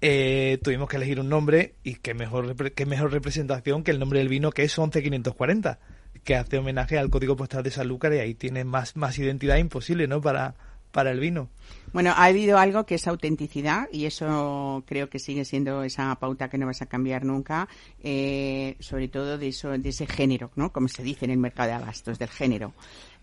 [0.05, 4.19] eh, tuvimos que elegir un nombre y qué mejor, qué mejor representación que el nombre
[4.19, 5.79] del vino que es 11540,
[6.25, 9.55] que hace homenaje al código postal de San Lucas y ahí tiene más, más identidad
[9.55, 10.19] imposible, ¿no?
[10.19, 10.55] Para,
[10.91, 11.49] para el vino.
[11.93, 16.49] Bueno, ha habido algo que es autenticidad y eso creo que sigue siendo esa pauta
[16.49, 17.69] que no vas a cambiar nunca,
[18.03, 20.73] eh, sobre todo de eso, de ese género, ¿no?
[20.73, 22.73] Como se dice en el mercado de abastos, del género.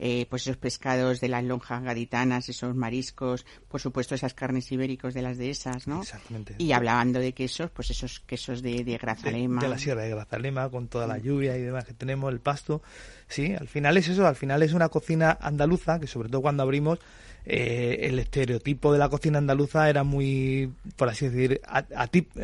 [0.02, 5.12] Eh, pues esos pescados de las lonjas gaditanas, esos mariscos, por supuesto esas carnes ibéricos
[5.12, 6.00] de las dehesas, ¿no?
[6.00, 6.54] Exactamente.
[6.56, 9.60] Y hablando de quesos, pues esos quesos de, de Grazalema.
[9.60, 12.80] De, la sierra de Grazalema, con toda la lluvia y demás que tenemos, el pasto.
[13.28, 16.62] Sí, al final es eso, al final es una cocina andaluza que sobre todo cuando
[16.62, 16.98] abrimos
[17.44, 21.84] eh, el estereotipo de la cocina andaluza era muy, por así decir, a,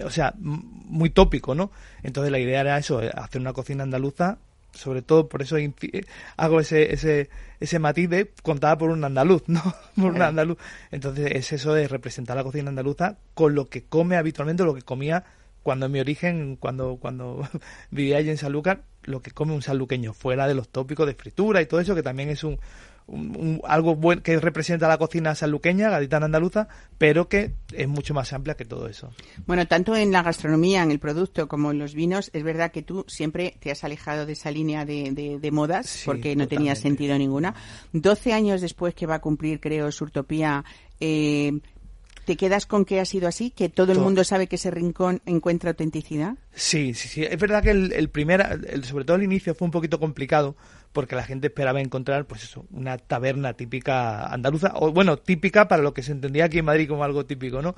[0.04, 1.70] o sea, muy tópico, ¿no?
[2.02, 4.38] Entonces la idea era eso, eh, hacer una cocina andaluza,
[4.76, 5.56] sobre todo por eso
[6.36, 9.62] hago ese, ese, ese matiz de contada por un andaluz, ¿no?
[9.94, 10.58] por un andaluz.
[10.90, 14.82] Entonces es eso de representar la cocina andaluza con lo que come habitualmente, lo que
[14.82, 15.24] comía
[15.62, 17.48] cuando en mi origen, cuando, cuando
[17.90, 21.60] vivía allí en Sanlúcar, lo que come un sanluqueño, fuera de los tópicos de fritura
[21.60, 22.60] y todo eso, que también es un,
[23.64, 28.56] algo bueno que representa la cocina sanluqueña, gaditana andaluza, pero que es mucho más amplia
[28.56, 29.10] que todo eso.
[29.46, 32.82] Bueno, tanto en la gastronomía, en el producto, como en los vinos, es verdad que
[32.82, 37.16] tú siempre te has alejado de esa línea de, de, modas, porque no tenía sentido
[37.16, 37.54] ninguna.
[37.92, 40.64] Doce años después que va a cumplir, creo, Surtopía,
[40.98, 41.60] eh,
[42.26, 43.52] ¿Te quedas con que ha sido así?
[43.52, 46.34] ¿Que todo el mundo sabe que ese rincón encuentra autenticidad?
[46.52, 47.22] Sí, sí, sí.
[47.22, 50.56] Es verdad que el, primer, sobre todo el inicio fue un poquito complicado
[50.96, 55.82] porque la gente esperaba encontrar, pues eso, una taberna típica andaluza, o bueno, típica para
[55.82, 57.76] lo que se entendía aquí en Madrid como algo típico, ¿no?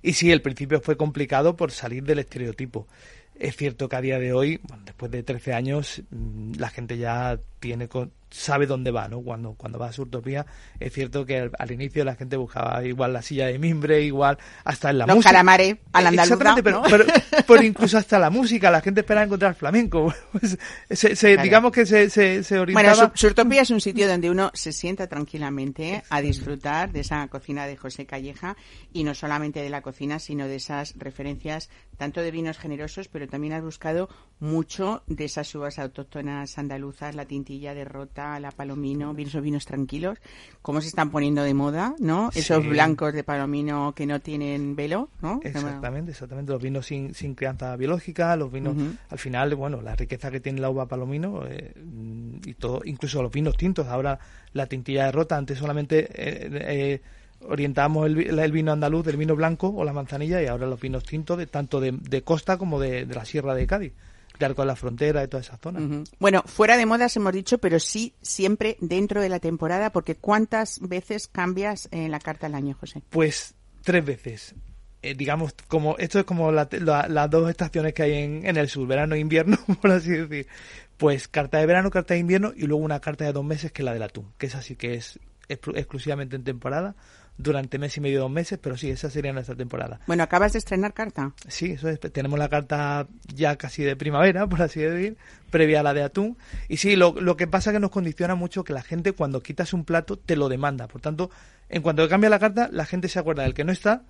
[0.00, 2.86] Y sí, el principio fue complicado por salir del estereotipo.
[3.34, 7.36] Es cierto que a día de hoy, después de 13 años, mm, la gente ya
[7.58, 7.88] tiene
[8.32, 9.20] sabe dónde va, ¿no?
[9.20, 10.46] Cuando, cuando va a Surtopía,
[10.80, 14.90] es cierto que al, inicio la gente buscaba igual la silla de mimbre, igual hasta
[14.90, 15.30] en la Los música.
[15.30, 16.82] calamares al andaluza, pero,
[17.46, 20.12] pero, incluso hasta la música, la gente espera encontrar flamenco.
[20.32, 20.58] Pues,
[20.90, 22.94] se, Digamos que se, se, se orientaba...
[22.94, 27.66] Bueno, Surtopía es un sitio donde uno se sienta tranquilamente a disfrutar de esa cocina
[27.66, 28.56] de José Calleja
[28.92, 31.68] y no solamente de la cocina, sino de esas referencias
[31.98, 34.08] tanto de vinos generosos, pero también has buscado
[34.40, 40.18] mucho de esas uvas autóctonas andaluzas, la tintilla de rota, la palomino, esos vinos tranquilos,
[40.62, 42.30] cómo se están poniendo de moda, ¿no?
[42.34, 45.40] Esos blancos de palomino que no tienen velo, ¿no?
[45.42, 46.52] Exactamente, exactamente.
[46.52, 48.76] Los vinos sin, sin crianza biológica, los vinos,
[49.08, 51.72] al final, bueno, la riqueza que tiene la uva palomino eh,
[52.44, 53.86] y todo, incluso los vinos tintos.
[53.88, 54.18] Ahora
[54.52, 57.00] la tintilla de rota, antes solamente eh, eh,
[57.48, 61.38] orientamos el, vino andaluz del vino blanco o la manzanilla y ahora los vinos tintos
[61.38, 63.92] de tanto de, costa como de, la sierra de Cádiz
[64.48, 66.04] de la Frontera, de toda esa zona.
[66.18, 70.80] Bueno, fuera de modas hemos dicho, pero sí siempre dentro de la temporada, porque ¿cuántas
[70.80, 73.02] veces cambias en la carta al año, José?
[73.10, 74.54] Pues tres veces.
[75.02, 78.86] Eh, digamos, como esto es como las dos estaciones que hay en, en el sur,
[78.86, 80.46] verano e invierno, por así decir.
[80.96, 83.82] Pues carta de verano, carta de invierno y luego una carta de dos meses que
[83.82, 85.18] es la del atún, que es así que es
[85.48, 86.94] exclusivamente en temporada
[87.38, 90.00] durante mes y medio, dos meses, pero sí, esa sería nuestra temporada.
[90.06, 91.32] Bueno, acabas de estrenar carta.
[91.48, 95.16] Sí, eso es, tenemos la carta ya casi de primavera, por así decir,
[95.50, 96.36] previa a la de atún.
[96.68, 99.42] Y sí, lo, lo que pasa es que nos condiciona mucho que la gente cuando
[99.42, 100.88] quitas un plato te lo demanda.
[100.88, 101.30] Por tanto,
[101.68, 104.02] en cuanto cambia la carta, la gente se acuerda del que no está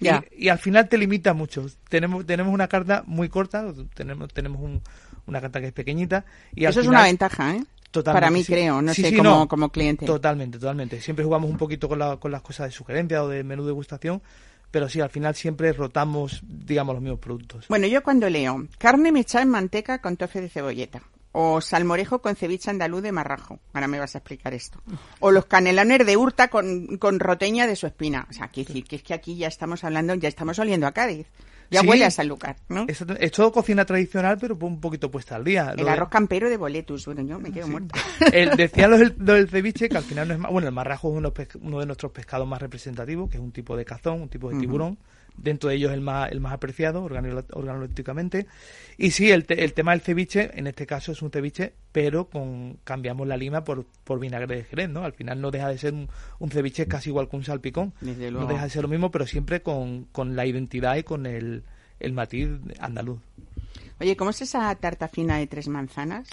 [0.00, 1.66] y, al final te limita mucho.
[1.88, 4.82] Tenemos, tenemos una carta muy corta, tenemos, tenemos
[5.26, 6.24] una carta que es pequeñita.
[6.54, 7.64] Y Eso es una ventaja, ¿eh?
[8.02, 10.06] Para mí creo, no sé, como, como cliente.
[10.06, 11.00] Totalmente, totalmente.
[11.00, 14.22] Siempre jugamos un poquito con, con las cosas de sugerencia o de menú de degustación,
[14.70, 17.68] pero sí, al final siempre rotamos, digamos, los mismos productos.
[17.68, 21.02] Bueno, yo cuando leo carne mechada en manteca con tofe de cebolleta,
[21.36, 24.80] o salmorejo con ceviche andaluz de marrajo, ahora me vas a explicar esto,
[25.20, 28.26] o los canelones de hurta con, con roteña de su espina.
[28.30, 31.26] O sea, decir que es que aquí ya estamos hablando, ya estamos oliendo a Cádiz.
[31.70, 32.86] Ya huele a Sanlúcar, ¿no?
[32.88, 35.74] Es, todo cocina tradicional, pero un poquito puesta al día.
[35.76, 37.98] El arroz campero de boletus, bueno, yo me quedo muerta.
[38.56, 40.52] decía lo del, ceviche, que al final no es más...
[40.52, 43.84] Bueno, el marrajo es uno, de nuestros pescados más representativos, que es un tipo de
[43.84, 44.98] cazón, un tipo de tiburón,
[45.36, 48.46] dentro de ellos el más, el más apreciado organolépticamente.
[48.96, 52.78] Y sí, el, el tema del ceviche, en este caso es un ceviche, pero con
[52.84, 55.04] cambiamos la lima por, por vinagre de Jerez, ¿no?
[55.04, 57.92] Al final no deja de ser un, ceviche casi igual que un salpicón.
[58.00, 61.64] No deja de ser lo mismo, pero siempre con, con la identidad y con el,
[62.00, 63.20] el matiz andaluz.
[64.00, 66.28] Oye, ¿cómo es esa tarta fina de tres manzanas?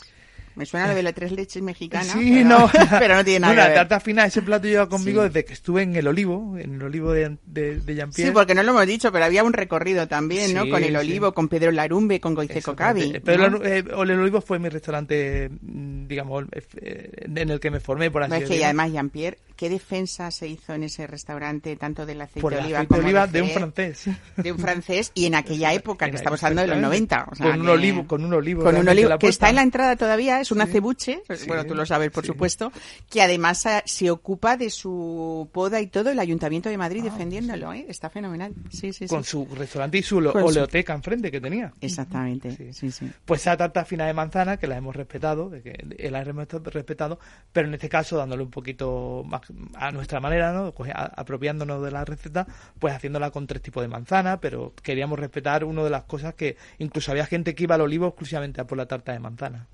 [0.56, 2.12] Me suena lo de las tres leches mexicanas.
[2.12, 2.72] Sí, pero, no.
[3.00, 3.78] pero no tiene nada bueno, que ver.
[3.78, 6.84] La tarta fina, ese plato lleva conmigo desde que estuve en el olivo, en el
[6.84, 8.30] olivo de, de, de Jean-Pierre.
[8.30, 10.70] Sí, porque no lo hemos dicho, pero había un recorrido también, ¿no?
[10.70, 10.96] Con el sí.
[10.96, 13.20] olivo, con Pedro Larumbe, con Goiceco Cavi.
[13.24, 13.64] Pero ¿no?
[13.64, 16.46] el, el olivo fue mi restaurante, mm, digamos,
[16.82, 18.66] eh, en el que me formé, por así No, es que y decirlo.
[18.66, 22.80] además, Jean-Pierre, ¿qué defensa se hizo en ese restaurante, tanto del aceite por de oliva
[22.80, 24.06] aceite como oliva de de un francés.
[24.38, 27.28] de un francés y en aquella época, que estamos hablando de los 90.
[27.32, 28.64] o sea, con un olivo, con un olivo.
[28.64, 30.64] con un olivo que está en la entrada todavía, es un Sí.
[30.64, 32.28] acebuche, Sí, bueno, tú lo sabes por sí.
[32.28, 32.72] supuesto,
[33.10, 37.74] que además eh, se ocupa de su poda y todo el Ayuntamiento de Madrid defendiéndolo,
[37.74, 37.86] ¿eh?
[37.88, 38.54] está fenomenal.
[38.70, 39.06] Sí, sí, sí.
[39.06, 41.74] Ah, Con su restaurante y su oleoteca enfrente que tenía.
[41.82, 42.74] Exactamente, Sí.
[42.74, 43.12] sí, sí.
[43.26, 47.20] Pues esa tarta fina de manzana, que la hemos respetado, de que la hemos respetado,
[47.52, 49.42] pero en este caso dándole un poquito más
[49.76, 50.74] a nuestra manera, ¿no?
[50.94, 52.48] A- apropiándonos de la receta,
[52.80, 56.58] pues haciéndola con tres tipos de manzana, pero queríamos respetar una de las cosas que
[56.80, 59.68] incluso había gente que iba al olivo exclusivamente a por la tarta de manzana.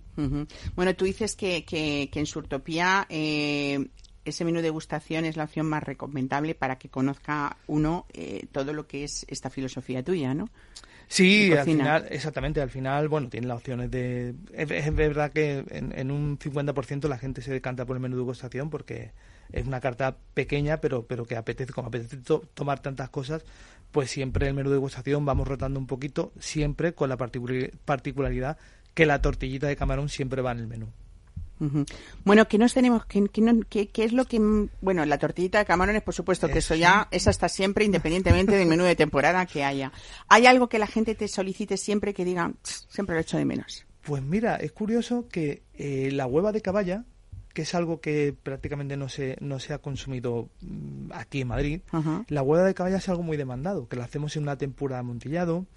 [0.76, 3.88] Bueno, tú dices que, que, que en Surtopía eh,
[4.26, 8.74] ese menú de degustación es la opción más recomendable para que conozca uno eh, todo
[8.74, 10.50] lo que es esta filosofía tuya, ¿no?
[11.10, 14.36] Sí, al final, exactamente, al final, bueno, tiene las opciones de...
[14.52, 18.16] Es, es verdad que en, en un 50% la gente se decanta por el menú
[18.18, 19.12] de degustación porque
[19.54, 23.46] es una carta pequeña, pero, pero que apetece, como apetece to- tomar tantas cosas,
[23.94, 28.58] pues siempre el menú de degustación vamos rotando un poquito, siempre con la particular- particularidad
[28.98, 30.88] que la tortillita de camarón siempre va en el menú.
[32.26, 33.06] Bueno, ¿qué nos tenemos?
[33.06, 34.40] ¿Qué, es lo que.?
[34.82, 38.68] Bueno, la tortillita de camarones, por supuesto, que eso ya, esa está siempre, independientemente del
[38.68, 39.92] menú de temporada que haya.
[40.30, 43.46] ¿Hay algo que la gente te solicite siempre que diga, "Tss, siempre lo echo de
[43.46, 43.86] menos?
[44.02, 47.06] Pues mira, es curioso que eh, la hueva de caballa,
[47.54, 51.82] que es algo que prácticamente no se, no se ha consumido mm, aquí en Madrid,
[52.30, 55.02] la hueva de caballa es algo muy demandado, que la hacemos en una tempura de
[55.02, 55.68] amontillado,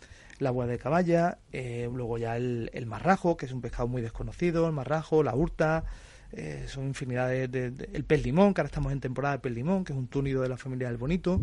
[0.40, 4.02] la hueva de caballa, eh, luego ya el, el marrajo, que es un pescado muy
[4.02, 5.84] desconocido, el marrajo, la hurta,
[6.32, 9.40] eh, son infinidad de, de- de- el pez limón, que ahora estamos en temporada de
[9.40, 11.42] pez limón, que es un túnido de la familia del bonito.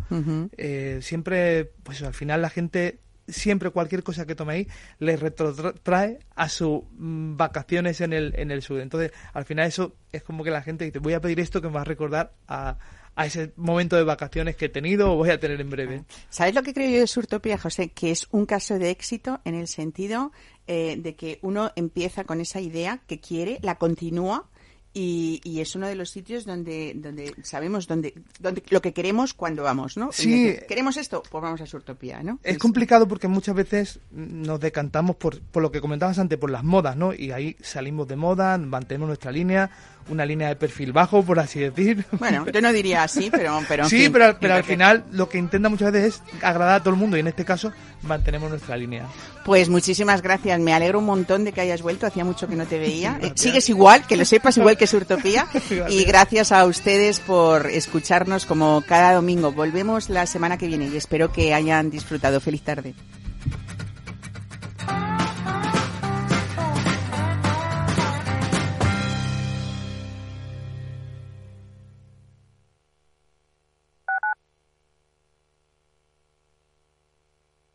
[0.57, 4.67] Eh, siempre, pues al final la gente, siempre cualquier cosa que toméis,
[4.99, 8.79] les retrotrae a sus mm, vacaciones en el, en el sur.
[8.79, 11.67] Entonces, al final eso es como que la gente dice, voy a pedir esto que
[11.67, 12.77] me va a recordar a,
[13.18, 16.03] a ese momento de vacaciones que he tenido o voy a tener en breve.
[16.30, 17.89] ¿Sabes lo que creo yo de Surtopía, José?
[17.89, 20.32] Que es un caso de éxito en el sentido
[20.68, 24.47] eh, de que uno empieza con esa idea que quiere, la continúa
[24.93, 29.34] y, y es uno de los sitios donde, donde sabemos dónde, dónde, lo que queremos
[29.34, 30.11] cuando vamos, ¿no?
[30.11, 30.55] Sí.
[30.68, 31.24] ¿Queremos esto?
[31.30, 32.39] Pues vamos a Surtopía, ¿no?
[32.43, 36.63] Es complicado porque muchas veces nos decantamos por, por lo que comentabas antes, por las
[36.63, 37.13] modas, ¿no?
[37.13, 39.70] Y ahí salimos de moda, mantenemos nuestra línea,
[40.10, 42.05] una línea de perfil bajo, por así decir.
[42.12, 45.38] Bueno, yo no diría así, pero, sí, fin, pero, pero al que- final lo que
[45.38, 47.72] intenta muchas veces es agradar a todo el mundo y en este caso
[48.03, 49.05] mantenemos nuestra línea.
[49.45, 52.66] Pues muchísimas gracias, me alegro un montón de que hayas vuelto, hacía mucho que no
[52.66, 53.20] te veía.
[53.36, 55.47] Sigues igual, que lo sepas, igual que Surtopía.
[55.89, 59.51] Y gracias a ustedes por escucharnos como cada domingo.
[59.51, 62.39] Volvemos la semana que viene y espero que hayan disfrutado.
[62.41, 62.93] Feliz tarde.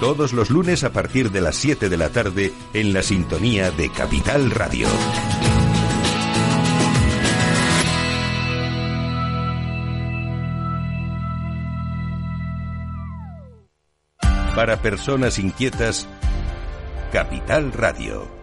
[0.00, 3.90] todos los lunes a partir de las 7 de la tarde en la sintonía de
[3.90, 4.86] Capital Radio.
[14.54, 16.08] Para personas inquietas,
[17.12, 18.37] Capital Radio.